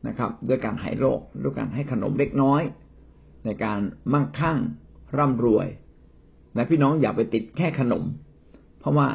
[0.09, 2.63] นะครับ ด้วยการหายโรคด้วยการให้ขนมเล็กน้อย
[3.45, 3.81] ในการ
[4.13, 4.59] มั่งคั่ง
[5.17, 5.67] ร่ำรวย
[6.55, 8.05] และพี่น้องอย่าไปติดแค่ขนม
[8.79, 9.09] เพราะว่า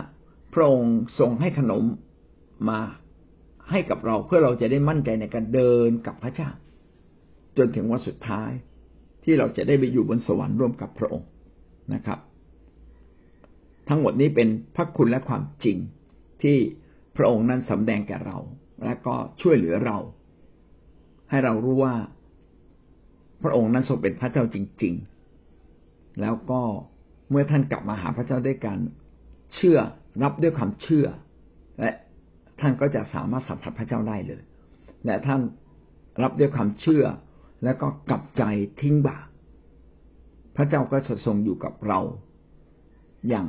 [0.53, 1.83] พระองค์ทรงให้ขนม
[2.69, 2.79] มา
[3.71, 6.49] ให้กับเราเพื่อเราจะได้มั่นใจในการเดินกับพระเจ้า
[7.57, 8.51] จนถึงวันสุดท้าย
[9.23, 11.29] ที่เราจะได้ไปอยู่บนสวรรค์ร่วมกับพระองค์
[11.93, 12.19] นะครับ
[13.89, 15.77] ทั้งหมดนี้เป็นพระคุณและความจริง
[16.41, 16.57] ที่
[17.17, 18.37] พระองค์นั้นสำแดงแก่เรา
[18.85, 19.97] และก็ช่วยเหลือเรา
[21.29, 21.95] ให้เรารู้ว่า
[23.43, 24.93] พระองค์นั้นทรงเป็นพระเจ้าจริง
[25.57, 26.61] ๆ แล้วก็
[27.29, 28.79] เมื่อท่านกลับมาหาพระเจ้าด้วยการ
[29.55, 29.77] เชื่อ
[30.23, 31.07] รับด้วยความเชื่อ
[31.79, 31.91] และ
[32.59, 34.43] ท่านก็จะสามารถสัมผัสพระเจ้าได้เลย
[35.05, 35.41] และท่าน
[36.23, 37.05] รับด้วยความเชื่อ
[37.63, 38.43] แล้วก็กลับใจ
[38.81, 39.27] ทิ้งบาป
[40.55, 41.99] พระเจ้าก็จะทรงอยู่กับเรา
[43.29, 43.47] อย่าง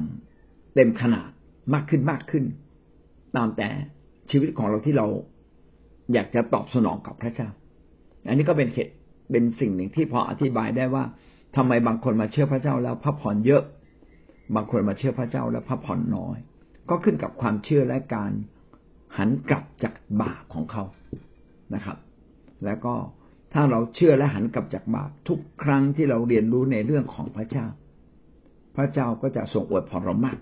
[0.74, 1.30] เต็มขนาด
[1.74, 2.44] มากขึ้นมากขึ้น
[3.36, 3.68] ตามแต่
[4.30, 5.06] ชีวิตของเราที่เรา
[6.12, 7.48] อยากจะตอบสนองกับพระเจ้า
[8.28, 8.92] อันนี้ก็เป็นเหตุ
[9.30, 11.04] เป็นสิ่งหนึ่งที่พออธิบายได้ว่า
[11.56, 13.62] ทำไมบางคนมาเชื่อพระเจ้าแล้วพระพรเยอะ
[14.54, 16.38] บางคนมาเชื่อพระเจ้าแล้วพระพรน้อย
[16.90, 18.32] ก็ขึ้นกับความเชื่อและการ
[19.18, 20.84] หันกลับจากบาปของเขา
[21.74, 21.98] นะครับ
[22.64, 22.94] แล้วก็
[23.52, 27.66] ถ้าเราเชื่อและหันกลับจากบาปทุกครั้งที่เราเรียนรู้ในเรื่องของพระเจ้า
[28.76, 30.38] พระเจ้าก็จะทรงอวยพรเรามาก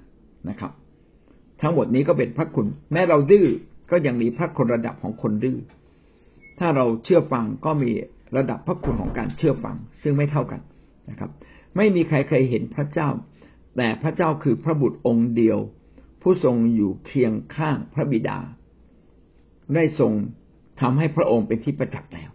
[0.48, 0.72] นะครับ
[1.60, 3.46] ทั้งหมดนี้ก็เป็นพระคุณ แม้เราดื้อ
[3.90, 5.58] ก็ยังมีพระคุณระดับของคนดื้อ
[6.58, 7.90] ถ้าเราเชื่อฟังก็มี
[8.36, 10.60] ระดับพระคุณของการเชื่อฟัง ซึ่งไม่เท่ากัน
[11.10, 11.30] นะครับ
[11.76, 13.08] ไม่มีใครเคยเห็นพระเจ้า
[13.76, 15.58] แต่พระเจ้าคือพระบุตรองค์เดียว
[16.22, 18.38] ผู้ทรงอยู่เคียงข้างพระบิดา
[19.74, 20.12] ได้ทรง
[20.80, 22.30] ทำให้พระองค์เป็นที่ประจักษ์แล้ว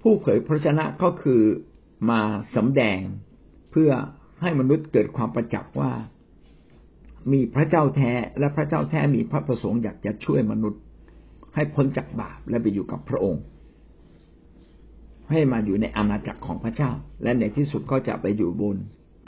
[0.00, 1.42] ผู้เผยพระชนะก็คือ
[2.10, 2.20] มา
[2.56, 3.00] สำแดง
[3.70, 3.90] เพื่อ
[4.42, 5.92] ให้มนุษย์เกิดความประจักษ์ว่า
[7.32, 10.80] มีพระเจ้าแท้และพระเจ้าแท้มีพระประสงค์อยากจะช่วยมนุษย์
[11.54, 13.42] ให้พ้นจากบาปและไปอยู่กับพระองค์
[15.30, 16.90] ให้มาอยู่ในอาณาจักรของพระเจ้า
[17.22, 18.76] และในที่สุดก็จะไปอยู่บน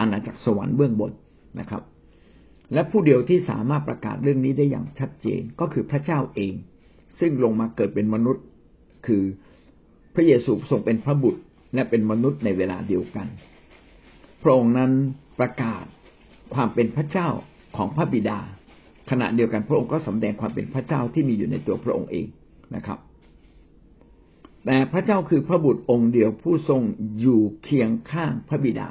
[0.01, 1.12] อาณาจักรสวรรค์เบื้องบน
[1.61, 1.83] นะครับ
[2.73, 6.55] และผู้เดียวที่สามารถประกาศเรื่องนี้ได้อย่างชัดเจนก็คือพระเจ้าเอง
[7.21, 8.45] ซึ่งลงมาเกิดเป็นมนุษย์
[9.07, 9.23] คือ
[10.15, 11.41] พระเยซูทรงเป็นพระบุตร
[11.75, 13.27] และเป็นมนุษย์ในเวลาเดียวกัน
[14.43, 14.93] พระองค์นั้น
[15.39, 15.85] ประกาศ
[16.55, 17.29] ความเป็นพระเจ้า
[17.77, 18.39] ของพระบิดา
[19.11, 22.27] ขณะเดียวกันพระองค์ก็สำแดงความเป็นพระเจ้าที่มีอยู่ในตัวพระองค์เอง
[22.75, 22.99] นะครับ
[24.65, 26.83] แต่พระเจ้าคือพระบุตรองค์เดียวผู้ทรง
[27.21, 28.89] อยู่เคียงข้างพระบิดา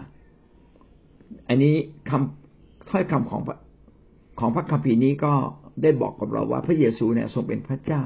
[1.48, 1.76] อันนี้
[2.10, 3.42] คำถ้อยคำของ
[4.40, 5.34] ของพระคัมภีร์นี้ก็
[5.84, 8.02] ได้บอกกับเราว่า พระเยซูเนี่ยทรงเป็นพระเจ้า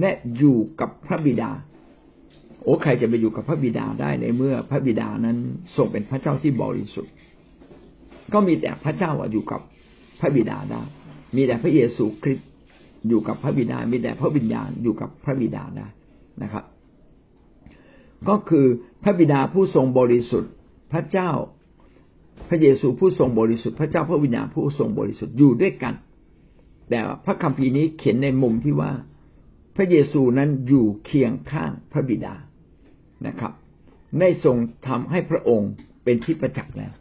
[0.00, 1.50] และอยู่กับพระบิดา
[2.62, 5.36] โอ้ใครจะไปอยู่กับพระบิดาได้ในเมื่อพระบิดานั้น
[5.76, 7.12] ทรงเป็นพระเจ้าที่บริสุทธิ์
[8.32, 9.60] ก็มีแต่พระเจ้าอยู่กับ
[10.20, 10.82] พระบิดาได้
[11.36, 12.48] มีแต่พระเยซูคริสต์
[13.08, 15.86] อยู่กับพระบิดา มีแต่พระวิญญาณอยู่กับพระบิดาได้
[16.42, 16.64] นะครับ
[18.28, 18.66] ก็คือ
[19.02, 20.52] พระบิดาผู้ทรงบริสุทธิ์
[20.92, 21.30] พระเจ้า
[22.48, 25.94] พระเยซูผู้ทรงบริสุทธิ์พระเจ้าพระวิญญาณผู้ทรงบริสุทธิ์อยู่ด้วยกัน
[26.90, 28.92] แต่พระคัมภีร์นี้เขียนในมุมที่ว่า
[29.76, 32.34] พระเยซูนั้นอยู่เคียงข้างพระบิดา
[33.26, 33.52] นะครับ
[34.20, 35.70] ได้ทรงทำให้พระองค์
[36.04, 36.92] เป็นที่ประจักษ์แล้ว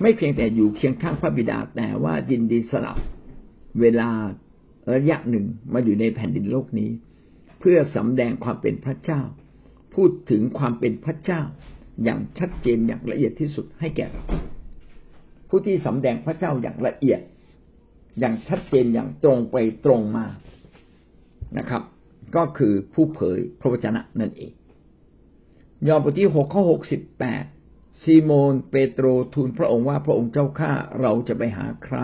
[0.00, 2.98] ไม่เพียงแต่อยู่เคียงข้างพระบิดา แต่ว่ายินดีสลับ
[3.80, 4.10] เวลา
[4.94, 6.90] ระยะหนึ่งมาอยู่ในแผ่นดินโลกนี้
[7.60, 9.20] เพื่อสำแดงความเป็นพระเจ้า
[9.94, 11.42] พูดถึงความเป็นพระเจ้า
[12.04, 14.24] อย่างชัดเจนอย่างละเอียดที่สุดให้แก่เรา
[15.48, 17.20] ผู้ที่สำแดงพระเจ้าอย่างละเอียด
[18.18, 20.26] อย่างชัดเจนอย่างตรงไปตรงมา
[21.58, 21.82] นะครับ
[22.36, 24.52] ก็คือผู้เผยพระวจนะนั่นเอง
[25.88, 27.44] ยอห์นบทที่หกข้อหกสิบแปด
[28.02, 31.98] ซีโมนเปโตรทูลพระองค์ว่าพระองค์เจ้าข้าเราจะไปหาใคร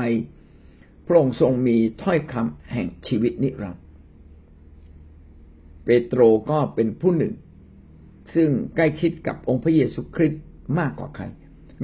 [1.07, 3.85] พระองค์ทรงมีถ้อยคำแห่งชีวิตนิรันดร์
[5.85, 7.35] เปโตรก็เป็นผู้หนึ่ง
[8.35, 10.43] ซึ่งใกล้ชิดกับองค์พระเยซูคริสต์
[10.79, 11.25] มากกว่าใคร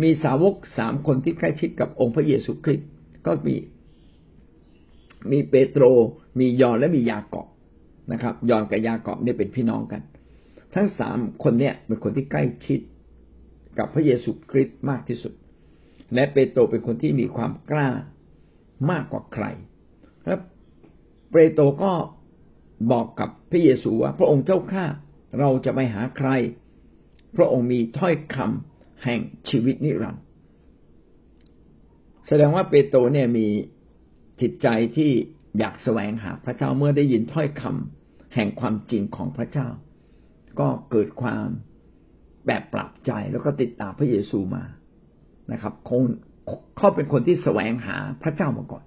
[0.03, 2.89] มีสาวกสามคนที่ใกล้ชิดกับองค์พระเยซูคริสต์
[3.27, 3.57] ก็มี
[5.31, 5.83] มีเปโตร
[6.41, 7.49] มียอนและมียากอบ
[8.13, 10.03] นะครับ ยอนกับยากอบเนี่ยเป็นพี่น้องกัน
[10.75, 12.81] ทั้งสามคนเนี่ยเป็นคนที่ใกล้ชิด
[13.79, 15.33] กับพระเยซูคริสต์มากที่สุด
[16.15, 17.89] และเปโตรเป็นคนที่มีความกล้า
[18.91, 19.45] มากกว่าใคร
[20.27, 20.41] แล้ว
[21.31, 21.93] เปโตรก็
[22.93, 24.85] บอกกับพระเยซูว่า พระองค์เจ้าข้า
[25.39, 26.29] เราจะไปหาใคร
[27.37, 28.70] พระองค์มีถ้อยคำ
[29.05, 30.25] แห่งชีวิตนิรันดร์
[32.27, 33.47] แสดงว่าเปโตรเนี่ยมี
[34.41, 35.11] จิตใจที่
[35.59, 39.69] อยากแสวงหาพระเจ้าเมื่อได้ยินถ้อยคำแห่งความจริงของพระเจ้า
[40.61, 41.47] ก็เกิดความ
[42.47, 44.65] แบบปรับใจแล้วก็ติดตามพระเยซูมา
[45.53, 46.03] นะครับคง
[46.77, 48.85] เขาเป็นคนที่แสวงหาพระเจ้ามาก่อน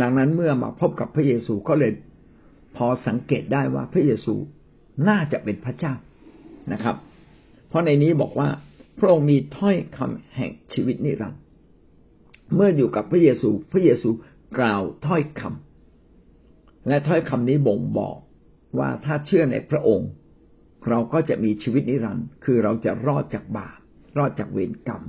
[0.00, 1.92] ดังนั้นเมื่อมาพบกับพระเยซูก็เลย
[2.76, 4.34] พอสังเกตได้ว่าพระเยซู
[5.08, 5.94] น่าจะเป็นพระเจ้า
[6.72, 6.96] นะครับ
[7.68, 8.48] เพราะในนี้บอกว่า
[9.00, 11.40] พระองค์มีถ้อยคำแห่งชีวิตนิรันดร์
[12.54, 14.08] เมื่ออยู่กับพระเยซู พระเยซู
[14.58, 18.16] กล่าวถ้อยคำและถ้อยคำนี้บ่งบอก
[18.78, 20.10] ว่าถ้าเชื่อในพระองค์
[20.88, 23.78] เราก็จะมีชีวิตนิรันดร์คือเราจะรอดจากบาป
[24.18, 25.02] รอดจากเวรกรรม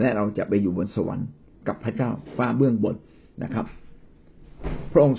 [0.00, 1.28] และเราจะไปอยู่บนสวรรค์
[1.68, 2.96] กับพระเจ้าฟ้าเบื้องบน
[3.42, 3.66] นะครับ
[4.92, 5.16] พระองค์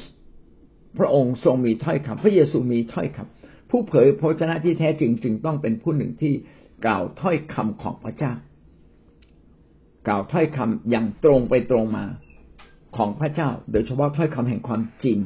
[0.99, 6.33] พระองค์ทรงมีถ้อยคำพระเยซูมีถ้อยคำผู้เผยพระชนะที่แท้จริงจึงต้องเป็นผู้หนึ่งที่
[6.85, 8.33] กล่าวถ้อยคำของพระเจ้า
[10.07, 12.05] กล่าวถ้อยคำอย่างตรงไปตรงมา
[12.97, 15.17] ของพระเจ้า โดยเฉพาะถ้อยคำแห่งความจริง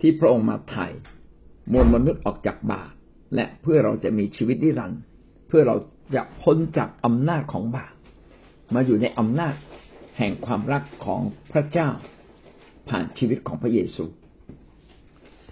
[0.00, 0.86] ที่พระองค์มาไถ่
[1.72, 2.90] มวลมนุษย์ออกจากบาป
[3.34, 5.00] และเพื่อเราจะมีชีวิตนิรันดร์
[5.48, 5.76] เพื่อเรา
[6.14, 7.94] จะพ้นจากอำนาจของบาป
[8.74, 9.54] มาอยู่ในอำนาจ
[10.18, 11.20] แห่งความรักของ
[11.52, 11.88] พระเจ้า
[12.88, 14.04] ผ่านชีวิตของพระเยซู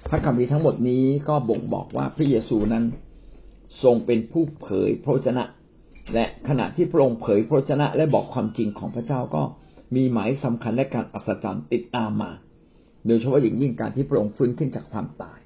[0.08, 2.84] พระคำพีทั้งหมดนี้ก็บ่งบอกว่าพระเยซูนั้น
[3.82, 5.44] ทรงเป็นผู้เผยพระชนะ
[6.14, 9.42] และขณะที่พระองค์เผยพระชนะ และบอกความจริงของพระเจ้าก็
[9.94, 12.30] มีหมายสำคัญและการอัศจรรย์ติดตามมา
[13.06, 15.38] โดยเฉพาะอย่างยิ่งการที่พระองค์ฟื้นขึ้นจากความตาย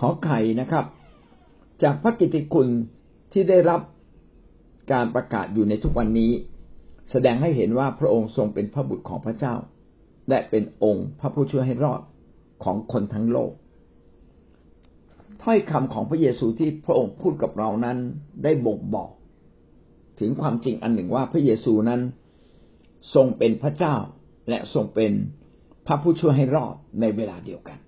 [0.00, 0.84] ขอไข่นะครับ
[1.82, 2.68] จากพระกิตติคุณ
[3.32, 3.80] ที่ได้รับ
[4.92, 6.32] การประกาศอยู่ในทุกวันนี้
[7.10, 9.54] แสดงให้เห็นว่าพระองค์ทรงเป็นพระบุตรของพระเจ้า
[10.28, 12.00] และเป็นองค์พระผู้ช่วยให้รอด
[12.64, 13.52] ของคนทั้งโลก
[15.44, 17.96] ถ้อยคำของพระเยซูที่พระองค์พูดกับเรานั้น
[18.44, 19.10] ได้บ่งบอก
[20.20, 22.00] ถึงความจริงอันหนึ่งว่าพระเยซูนั้น
[23.14, 23.96] ทรงเป็นพระเจ้า
[24.48, 25.12] และทรงเป็น
[25.86, 27.78] พระผู้ช่วยให้รอดในเวลาเดียวกัน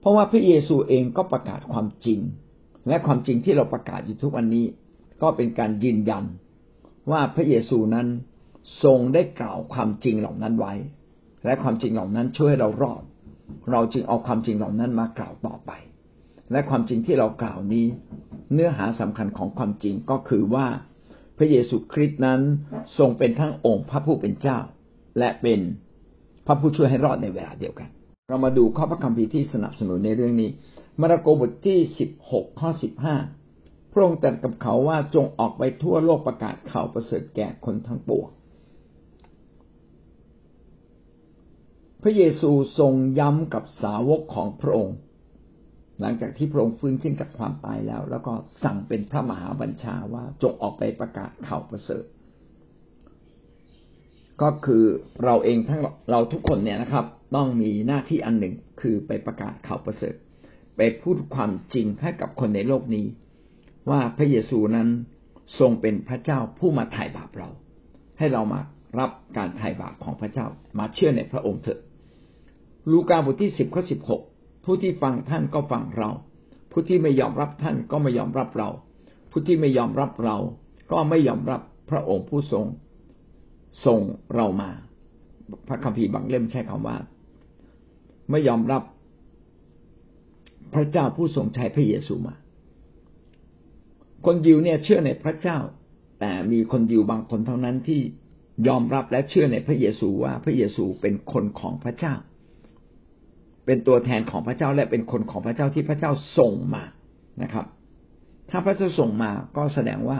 [0.00, 2.20] เพราะว่าพระเยซูเองก็ประกาศความจริง
[2.88, 4.66] และความจริงที่เราประกาศอยู่ทุกวันนี้
[5.22, 6.24] ก็เป็นการยืนยัน
[7.10, 8.06] ว่าพระเยซูนั้น
[8.84, 10.74] ทรงได้กล่าวความจริงเหล่านั้นไว้
[11.44, 13.02] และความจริงเหล่านั้นช่วยเรารอด
[13.70, 15.70] เราจึงเอาความจริงเหล่านั้นมากล่าวต่อไป
[16.52, 17.86] และความจริงที่เรากล่าวนี้
[18.52, 20.66] เนื้อหาสำคัญของความจริงก็คือว่า
[21.38, 22.40] พระเยซูคริสต์นั้น
[22.98, 24.58] ทรงเป็นทั้งองค์พระผู้เป็นเจ้า
[25.18, 25.60] และเป็น
[26.46, 27.88] พระผู้ช่วยให้รอดในเวลาเดียวกัน
[28.28, 30.50] เรามาดูข้อพระคัมภีร์ที่สนับสนุนในเรื่องนี้
[31.00, 33.16] มาระโกบทที่สิบหกข้อสิบห้า
[33.92, 38.28] พระองค์ตรัสกับเขาว่าจงออกไปทั่วโลกประกาศข่าวประเสริฐแก่คนทั้งปวง
[42.06, 44.96] พระเยซูทรงย้ำกับสาวกของพระองค์
[46.00, 48.32] หลังจากที่พระองค์ฟื้นขึ้นจากความตายแล้ว แล้วก็
[48.64, 52.04] สั่งเป็นพระมหาบัญชาว่าจงออกไปประกาศข่าวประเสริฐ
[54.42, 54.84] ก็คือ
[55.24, 60.14] เราเองทั้งเราทุกคนเนี่ยนะครับ ต้องมีหน้าที่อันหนึ่งคือไปประกาศข่าวประเสริฐ
[60.76, 63.06] ไปพูดความจริงให้กับคนในโลกนี้
[63.90, 64.88] ว่าพระเยซูนั้น
[65.58, 67.48] ทรงเป็นพระเจ้าผู้มาไถ่บาปเรา
[68.18, 68.60] ให้เรามา
[68.98, 70.46] รับการไถ่บาปของพระเจ้า
[70.78, 71.80] มาเชื่อในพระองค์เถอะ
[72.90, 74.22] ลูกาบทที่สิบข้อสิบหก
[74.64, 76.10] ผู้ที่ฟังท่านก็ฟังเรา
[76.72, 78.68] ผู้ที่ไม่ยอมรับท่านก็ไม่ยอมรับเรา
[79.30, 80.36] ผู้ที่ไม่ยอมรับเรา
[80.92, 82.66] ก็ไม่ยอมรับพระองค์ผู้ทรง
[83.86, 84.00] ส่ง
[84.34, 84.70] เรามา
[85.68, 86.96] พระคัมภีร์บางเล่มใช้คำว่า
[88.30, 88.82] ไม่ยอมรับ
[90.74, 92.34] พระเจ้าผู้ทรงใช้พระเยซูมา
[94.26, 95.58] คนยิวเนี่ยเชื่อในพระเจ้า
[96.20, 98.00] แต่มีคนยิวบางคนเท่านั้นที่
[98.68, 102.14] ยอมรับและเชื่อในพระเยซูว่าพระเยซูเป็นคนของพระเจ้า
[103.66, 106.82] เป็นตัวแทนของพระเจ้าและเป็นคนของพระเจ้าที่พระเจ้าส่งมา
[107.42, 107.66] นะครับ
[108.50, 110.18] ถ้าพระเจ้าส่งมาก็แสดงว่า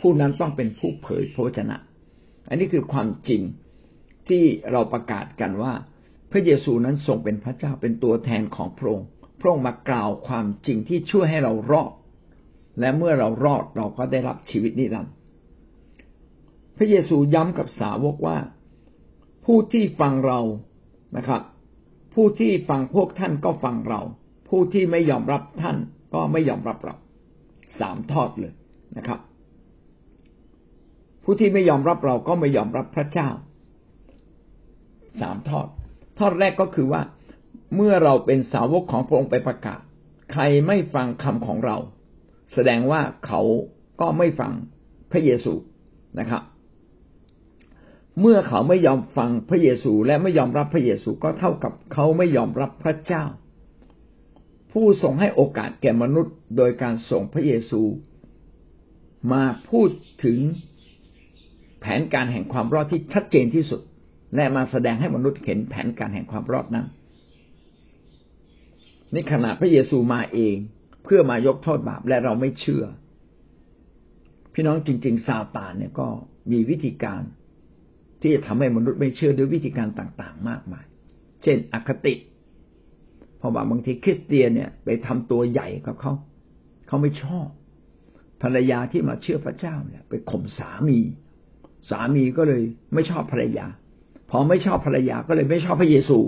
[0.00, 1.76] ผู้นั้นต้องเป็นผู้เผยพระชนะ
[2.48, 3.42] อันนี้คือความจริง
[4.28, 4.42] ที่
[4.72, 5.72] เราประกาศกันว่า
[6.32, 9.06] พระเยซูนั้นทรงเป็นพระเจ้าเป็นตัวแทนของพระองค์
[9.40, 11.92] พระองค์มากล่าวความจริงที่ช่วยให้เรารอด
[12.80, 15.14] และเมื่อเรารอดเราก็ได้รับชีวิตนิรันดร์
[16.76, 18.36] พระเยซูย้ำกับสาวกว่า
[19.44, 20.40] ผู้ที่ฟังเรา
[21.16, 21.42] นะครับ
[22.22, 24.00] ผู้ที่ฟังพวกท่านก็ฟังเรา
[24.48, 25.76] ผู้ที่ไม่ยอมรับท่าน
[26.14, 26.94] ก็ไม่ยอมรับเรา
[27.80, 28.54] สามทอดเลย
[28.96, 29.20] นะครับ
[31.24, 33.28] ผู้ที่ไม่ยอมรับเราก็ไม่ยอมรับพระเจ้า
[35.20, 35.66] สามทอด
[36.18, 37.02] ทอดแรกก็คือว่า
[37.76, 39.80] เมื่อเราเป็นสาวกของพระองค์ไปประกาศ
[40.32, 41.76] ใครไม่ฟังคำของเรา
[42.52, 43.40] แสดงว่าเขา
[44.00, 44.52] ก็ไม่ฟัง
[45.10, 45.54] พระเยซู
[46.18, 46.42] นะครับ
[48.20, 53.24] เมื่อเขาไม่ยอมฟังพระเยซูและไม่ยอมรับพระเยซูก็เท่ากับเขาไม่ยอมรับพระเจ้า
[54.72, 57.82] ผู้ทรงให้โอกาสแก่มนุษย์โดยการส่งพระเยซู
[59.32, 59.90] มาพูด
[60.24, 60.38] ถึง
[61.80, 63.80] แผนการแห่งความรอดที่ชัดเจนที่สุด
[64.34, 66.86] และมาแสดงให้มนุษย์เห็นแผนการแห่งความรอดนั้น
[69.14, 70.56] นี่ขณะพระเยซูมาเอง
[71.04, 72.84] เพื่อมายกโทษบาปและเราไม่เชื่อ
[74.54, 76.08] พี่น้องจริง ๆ ซาตานเนี่ยก็
[76.52, 77.22] มีวิธีการ
[78.20, 80.84] ที่จะทำให้มนุษย์ไม่เชื่อด้วยวิธีการต่างๆ มากมาย
[81.42, 82.14] เช่น อคติ
[83.38, 86.12] เพราะว่าบางทีคริสเตียนเนี่ยไปทำตัวใหญ่กับเขา
[86.86, 87.46] เขาไม่ชอบ
[88.42, 90.98] ภรรยาที่มาเชื่อพระเจ้าเนี่ย ไปข่มสามี
[91.90, 92.62] สามีก็เลย
[92.94, 93.66] ไม่ชอบภรรยา
[94.30, 96.18] พอไม่ชอบภรรยาก็เลยไม่ชอบพระเยซู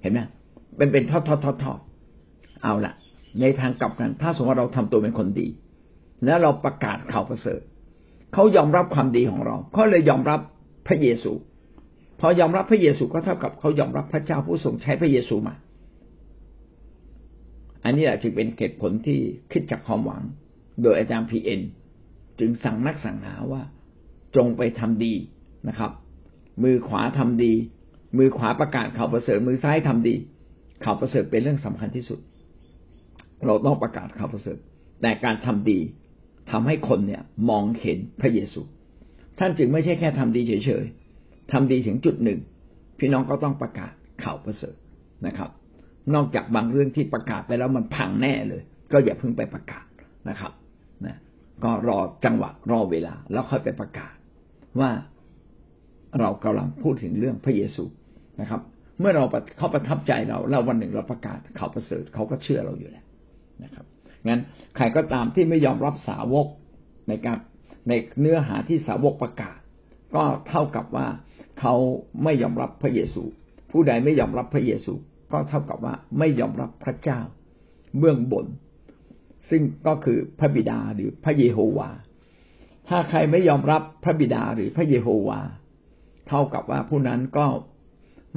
[0.00, 0.20] เห็นไหม
[0.76, 1.80] เป็นเป็นทอดทอดทอดทอด
[2.62, 2.94] เอาละ
[3.40, 5.48] ในทางกลับกัน ถ้าสมมติว่าเราทำตัวเป็นคนดี
[6.24, 7.60] แล้วเราประกาศข่าวประเสริฐ
[8.34, 10.40] เขายอมรับความดีของเราเขาเลยยอมรับ
[10.86, 11.32] พระเยซู
[12.20, 15.54] พอยอมรับพระเยซูก็เท่ากับเขายอมรับพระเจ้าผู้ทรงใช้พระเยซูมา
[17.84, 19.18] อันนี้แหละจึงเป็นเหตุผลที่
[19.52, 20.22] คิดจากความหวัง
[20.82, 21.60] โดยอาจารย์พีเอ็น
[22.38, 23.62] จึงสั่งนักสั่งหาว่า
[24.36, 25.14] จงไปทำดี
[25.68, 25.90] นะครับ
[26.62, 27.52] มือขวาทำดี
[28.18, 30.14] มือขวาประกาศข่าวประเสริฐมือซ้ายทำดี
[30.84, 32.18] ข่าวประเสริฐเป็นเรื่องสำคัญที่สุด
[33.46, 34.58] เราต้องประกาศข่าวประเสริฐ
[35.02, 35.78] แต่การทำดี
[36.50, 38.62] ทำให้คนเนี่ยมองเห็นพระเยซู
[39.38, 42.40] ท่านจึงไม่ใช่แค่ทำดีเฉยๆทำดีถึงจุดหนึ่ง
[42.98, 43.92] พี่น้องก็ต้องประกาศ
[44.22, 44.76] ข่าวประเสริฐ
[45.26, 45.50] นะครับ
[46.14, 49.84] นอกจากบางเรื่องที่ประกาศไปแล้วมันพังแน่เลย ก็อย่าเพิ่งไปประกาศ
[50.28, 50.52] นะครับ
[51.06, 51.16] นะ
[51.64, 54.14] ก็รอจังหวะรอเวลา แล้วค่อยไปประกาศ
[54.80, 54.90] ว่า
[56.20, 57.84] เรากำลังพูดถึงเรื่องพระเยซู
[58.40, 58.60] นะครับ
[59.00, 59.24] เมื่อเรา
[59.58, 63.04] เขาประทับใจเราแล้ววันหนึ่งเราประกาศข่าวประเสริฐเขาก็เชื่อเราอยู่แล้ว
[63.64, 63.86] นะครับ
[64.28, 64.40] งั้น
[64.76, 66.46] ใครก็ตามที่ไม่ยอมรับสาวก
[67.08, 67.38] ในการ
[67.88, 69.58] ในเนื้อหาที่สาวกประกาศ
[70.14, 71.06] ก็เท่ากับว่า
[71.60, 71.74] เขา
[72.24, 73.22] ไม่ยอมรับพระเยซู
[73.70, 74.92] ผู้ใดไม่ยอมรับพระเยซู
[75.32, 77.20] ก็เท่ากับว่าไม่ยอมรับพระเจ้า
[77.98, 78.46] เบื้องบน
[79.50, 81.90] ซึ่งก็คือพระบิดาหรือพระเยโฮวา
[82.88, 85.40] ถ้าใครไม่ยอมรับพระบิดาหรือพระเยโฮวา
[86.28, 87.46] เท่ากับว่าผู้นั้นก็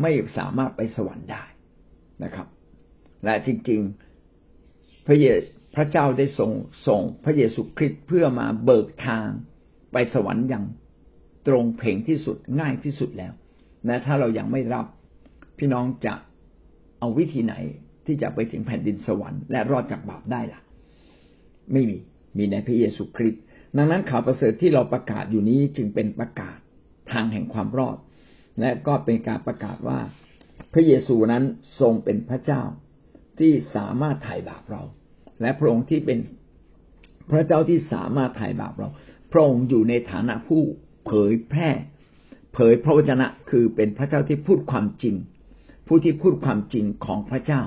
[0.02, 1.44] ไม่สามารถไปสวรรค์ได้
[2.24, 2.48] นะครับ
[3.26, 5.28] และจริงๆพระเย
[5.76, 6.52] พระเจ้าได้ส่ง
[6.88, 9.28] ส่งพระเยซูคริสต์เพื่อมาเบิกทาง
[9.94, 10.66] ไปสวรรค์อย่าง
[11.48, 13.34] ตรงเพลงที่สุดง่ายที่สุดแล้ว
[13.88, 14.86] นะถ้าเรายัางไม่รับ
[15.58, 16.14] พี่น้องจะ
[17.00, 17.54] เอาวิธีไหน
[18.06, 20.62] ที่จะไปถึงแผ่นดินสวรรค์และรอดจากบาปได้ล่ะ
[21.72, 21.98] ไม่มี
[22.38, 23.42] มีในพระเยซูคริสต์
[23.78, 26.58] ดังนั้นข่าวประเสริฐที่เราประกาศอยู่นี้จึงเป็นประกาศ
[27.12, 27.98] ทางแห่งความรอด
[28.60, 30.00] และก็เป็นการประกาศว่า
[30.74, 31.44] พระเยซูนั้น
[31.80, 32.62] ทรงเป็นพระเจ้า
[33.40, 34.84] ที่สามารถไถ่บาปเรา
[35.42, 36.20] และพระองค์ที่เป็น
[37.32, 38.90] พระเจ้าที่สามารถไถ่บาปเรา
[39.32, 40.62] พระองค์อยู่ในฐานะผู้
[41.06, 41.70] เผยแพร่
[42.54, 45.16] เผยพระวจนะคือเป็นพระเจ้าที่พูดความจริง
[45.88, 47.62] ผู้ที่พูดความจริงของพระเจ้า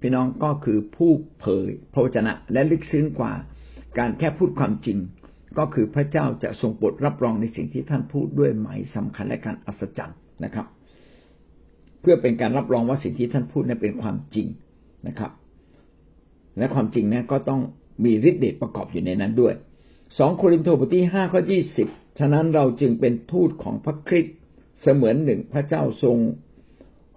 [0.00, 3.32] พี่น้องก็คือผู้เผยพระวจนะและลึกซึ้งกว่า
[3.98, 4.98] การแค่พูดความจริง
[5.58, 10.66] ก็คือพระเจ้าจะทรงโปรดรับรองในสิ่งที่ท่านพูดด้วยหมายสำคัญและการอัศจรรย์นะครับ
[12.00, 14.46] เพื่อเป็นการรับรองว่าสิ่งที่ท่านพูดนั้นเป็นความจริง
[15.08, 15.30] นะครับ
[16.58, 17.60] และความจริงนั้นก็ต้อง
[18.04, 19.54] มีฤทธิ์เดชประกอบอยู่ในนั้นด้วย
[20.18, 21.88] สองโครินธ์บทที่ห้าข้อยี่สิบ
[22.18, 24.34] ฉะนั้นเราจึงเป็นทูตของพระคริสต์
[24.80, 26.16] เสมือนหนึ่งพระเจ้าทรง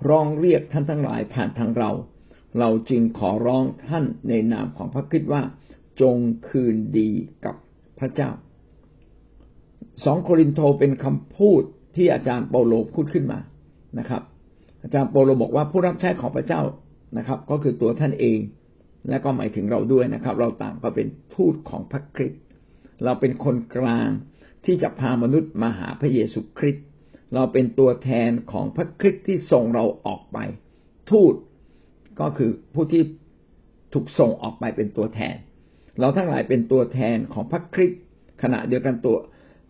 [0.10, 1.92] ร้องเรียกท่านทั้งหลายผ่านทางเรา
[2.60, 5.42] เราจึงขอร้องท่านในนามของพระคริสต์ว่า
[6.02, 6.18] จง
[6.48, 7.10] คืนดี
[7.46, 7.56] กับ
[8.00, 8.30] พระเจ้า
[10.06, 11.62] สองโครินโตเป็นคำพูด
[11.96, 13.40] ที่อาจารย์เปาโลพูดขึ้นมา
[14.00, 14.22] นะครับ
[14.84, 16.62] อาจารย์เปาโลบอกว่าผู้รับใช้ของพระเจ้า
[17.18, 18.40] นะครับ ก็คือตัวท่านเอง
[19.10, 22.42] และก็หมายถึงเราด้วยนะครับ เราต่างก็เป็นทูตของพระคริสต์
[23.04, 24.10] เราเป็นคนกลาง
[24.66, 26.86] ที่จะพามนุษย์มาหาพระเยซูคริสต์
[27.34, 30.38] เราเป็นตัวแทนของพระคริสต์ที่ส่งเราออกไป
[31.12, 31.34] ทูต
[32.20, 33.04] ก็คือผู้ที่
[33.94, 35.36] ถูกส่งออกไปเป็นตัวแทน
[36.00, 38.02] เราทั้งหลายเป็นตัวแทนของพระคริสต์
[38.42, 39.18] ขณะเดียวกันตัว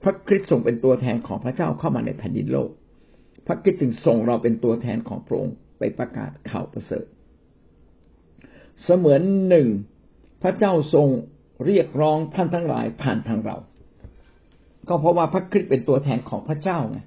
[0.04, 2.70] พระคริสต์ส่งเป็นตัวแทนของพระเจ้าเข้ามาในแผ่นดินโลก
[3.48, 7.06] พระคริสต์จึงส่งเราเป็นตัวแทนของพระองค์ไปประกาศข่าวประเสริฐ
[8.84, 9.68] เสมือนหนึ่ง
[10.44, 11.08] พระเจ้าทรง
[11.66, 13.58] เรียกร้องท่านทั้งหลายผ่านทางเรา
[14.88, 17.00] ก็เพราะว่าพระคริสต์เป็นตัวแทนของพระเจ้าไง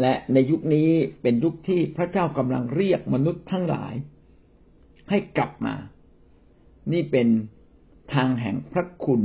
[0.00, 0.88] และในยุคนี้
[1.22, 3.94] เป็นยุคที่พระเจ้ากำลังเรียกมนุษย์ทั้งหลาย
[5.10, 5.74] ให้กลับมา
[6.92, 7.28] นี่เป็น
[8.14, 9.22] ทางแห่งพระคุณ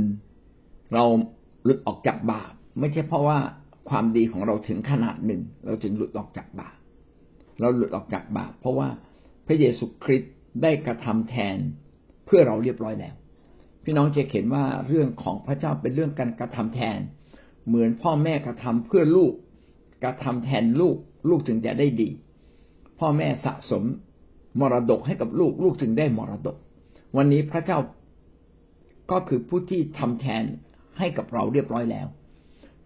[0.94, 1.04] เรา
[1.64, 3.38] หลุดออกจากบาปไม่ใช่เพราะว่า
[3.88, 6.76] ความดีของเราถึงขนาดหนึ่ง เราจึงหลุดออกจากบาป
[7.60, 8.88] เราหลุดออกจากบาปเพราะว่า
[9.46, 10.32] พระเยซูคริสต์
[10.62, 11.56] ได้กระทำแทน
[12.26, 13.14] เพื่อเราเรียบร้อยแล้ว
[13.84, 16.98] พี่น้องจะเห็นว่าเรื่องของพระเจ้าเป็นเรื่องการกระทำแทน
[17.66, 19.32] เหมือนพ่อแม่กระทำเพื่อลูก
[20.04, 20.96] กระทำแทนลูก
[21.28, 22.10] ลูกจึงจะได้ดี
[22.98, 23.84] พ่อแม่สะสม
[24.60, 26.56] มรดกให้กับลูก ลูกจึงได้มรดก
[27.16, 27.78] วันนี้พระเจ้า
[29.10, 30.44] ก็คือผู้ที่ทำแทน
[30.98, 32.06] ให้กับเราเรียบร้อยแล้ว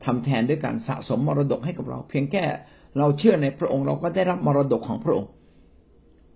[0.04, 2.44] ทำแทนด้วยการสะสมมรดกให้กับเรา เพียงแค่
[2.98, 5.30] เราเชื่อในพระองค์เราก็ได้รับมรดกของพระองค์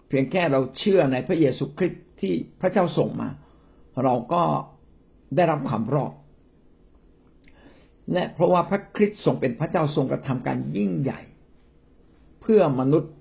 [0.08, 3.28] เพียงแค่เราเชื่อในพระเยซูคริสต์ที่พระเจ้าส่งมา
[4.02, 4.42] เราก็
[5.36, 6.12] ได้รับความรอด
[8.12, 11.20] และเพราะว่าพระคริสต์ทรงเป็นพระเจ้าทรงกระทำการยิ่งใหญ่
[12.40, 13.12] เพื่อมนุษย์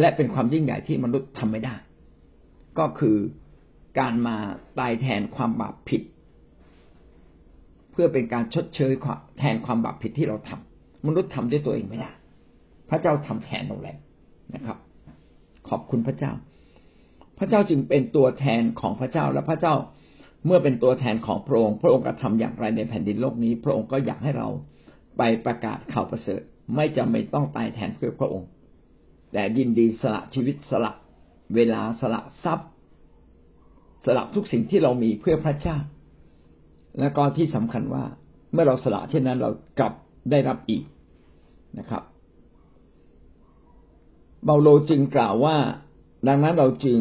[0.00, 1.74] และเป็นความยิ่งใหญ่ที่มนุษย์ทำไม่ได้
[2.78, 3.16] ก็คือ
[3.98, 4.36] การมา
[4.78, 6.02] ตายแทนความบาปผิด
[7.90, 8.92] เพื่อเป็นการชดเชย
[9.38, 12.10] แทนความบาปผิดที่เราทำมนุษย์ทำด้วยตัวเองไม่ได้
[12.88, 13.98] พระเจ้าทำแทนเราแล้ว
[14.54, 14.78] นะครับ
[15.68, 16.32] ขอบคุณพระเจ้า
[17.38, 19.74] พระเจ้าจึงเป็นตัวแทนของพระเจ้าและพระเจ้า
[20.46, 24.48] เมื่อเป็นตัวแทนของพระองค์พระองค์กระทำอย่างไรในแผ่นดินโลกนี้ พระองค์ก็อยากให้เรา
[25.18, 26.40] ไปประกาศข่าวประเสริฐ
[26.76, 28.48] ไม่จำเป็นต้องตายแทนเพื่อพระองค์
[29.32, 30.92] แต่ยินดีสละชีวิตสละ
[31.54, 32.70] เวลาสละทรัพย์
[34.04, 35.76] สละทุกสิ่งที่เรามีเพื่อพระเจ้า
[37.00, 38.04] และก็ที่สำคัญว่า
[38.52, 39.92] เมื่อเราสละเช่นนั้นเรากลับ
[40.30, 40.82] ได้รับอีก
[41.78, 42.02] นะครับ
[44.46, 45.56] เบาโลจึงกล่าวว่า
[46.28, 47.00] ดังนั้นเราจึง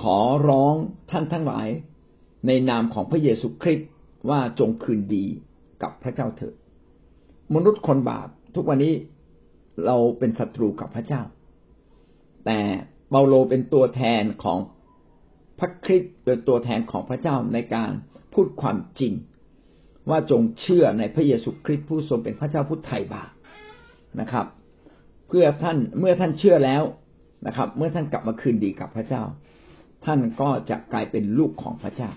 [0.00, 0.18] ขอ
[0.48, 0.74] ร้อง
[1.10, 1.68] ท่านทั้งหลาย
[2.46, 3.88] ในนามของพระเยซูคริสต์
[4.30, 5.24] ว่าจงคืนดี
[5.82, 6.54] กับพระเจ้าเถิด
[7.54, 8.94] มนุษย์คนบาปทุกวันนี้
[9.86, 11.22] เราเป็นศัตรูกับพระเจ้า
[12.46, 12.58] แต่
[13.10, 14.58] เปาโลเป็นตัวแทนของ
[15.58, 17.90] พระคริสต์เป็นตัวแทนของพระเจ้าในการ
[18.32, 19.12] พูดความจริง
[20.10, 23.30] ว่าจงเชื่อในพระเยซูคริสต์ผู้ทรงเป็นพระเจ้าผู้ไถ่บาป
[24.20, 24.46] นะครับ
[25.28, 26.82] เพื่อท่านเมื่อท่านเชื่อแล้ว
[27.46, 29.22] นะครับ เมื่อท่านกลับมาคืนดีกับพระเจ้า
[30.04, 32.10] ท่านก็จะกลายเป็นลูกของพระเจ้า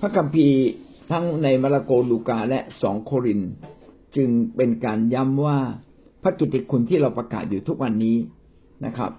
[0.00, 0.58] พระคัมภีร์
[1.10, 3.40] ทั้งในมาระโกลูกาและสองโคริน
[4.16, 5.58] จึงเป็นการย้ำว่า
[6.22, 8.16] พระจุติคุณที่เราประกาศอยู่ทุกวันนี้
[8.86, 9.12] นะครับ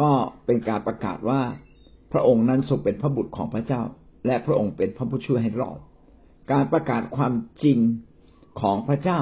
[0.00, 0.10] ก็
[0.46, 1.40] เป็นการประกาศว่า
[2.12, 3.82] พระองค์นั้นทรงเป็นพระบุตรของพระเจ้า
[4.26, 5.78] และพระองค์เป็นพระผู้ช่วยให้รอด
[6.52, 7.32] การประกาศความ
[7.62, 7.78] จริง
[8.60, 9.20] ของพระเจ้า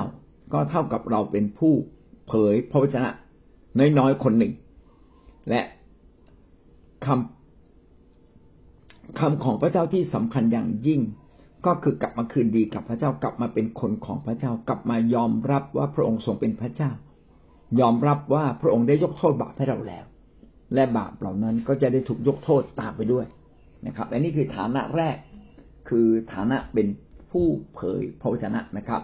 [0.52, 1.72] ก็เท่ากับเราเป็นผู้
[2.26, 3.10] เผยพระวจนะ
[3.98, 4.52] น้อยๆคนหนึ่ง
[5.48, 5.60] และ
[7.06, 11.00] คำคำของพระเจ้าที่สำคัญอย่างยิ่ง
[11.66, 16.90] ก็คือกลับมาคืนดีกับพระเจ้ากลับมาเป็นคนของพระเจ้ากลับมายอมรับว่าพระองค์ทรงเป็นพระเจ้า
[17.80, 20.04] ยอมรับว่าพระองค์ได้ยกโทษบาปให้เราแล้ว
[20.74, 23.26] และบาปเหล่านั้นก็จะได้ถูกยกโทษตามไปด้วย
[23.86, 25.16] นะครับและนี่คือฐานะแรก
[25.88, 26.86] คือฐานะเป็น
[27.30, 29.02] ผู้เผยพระวจนะนะครับ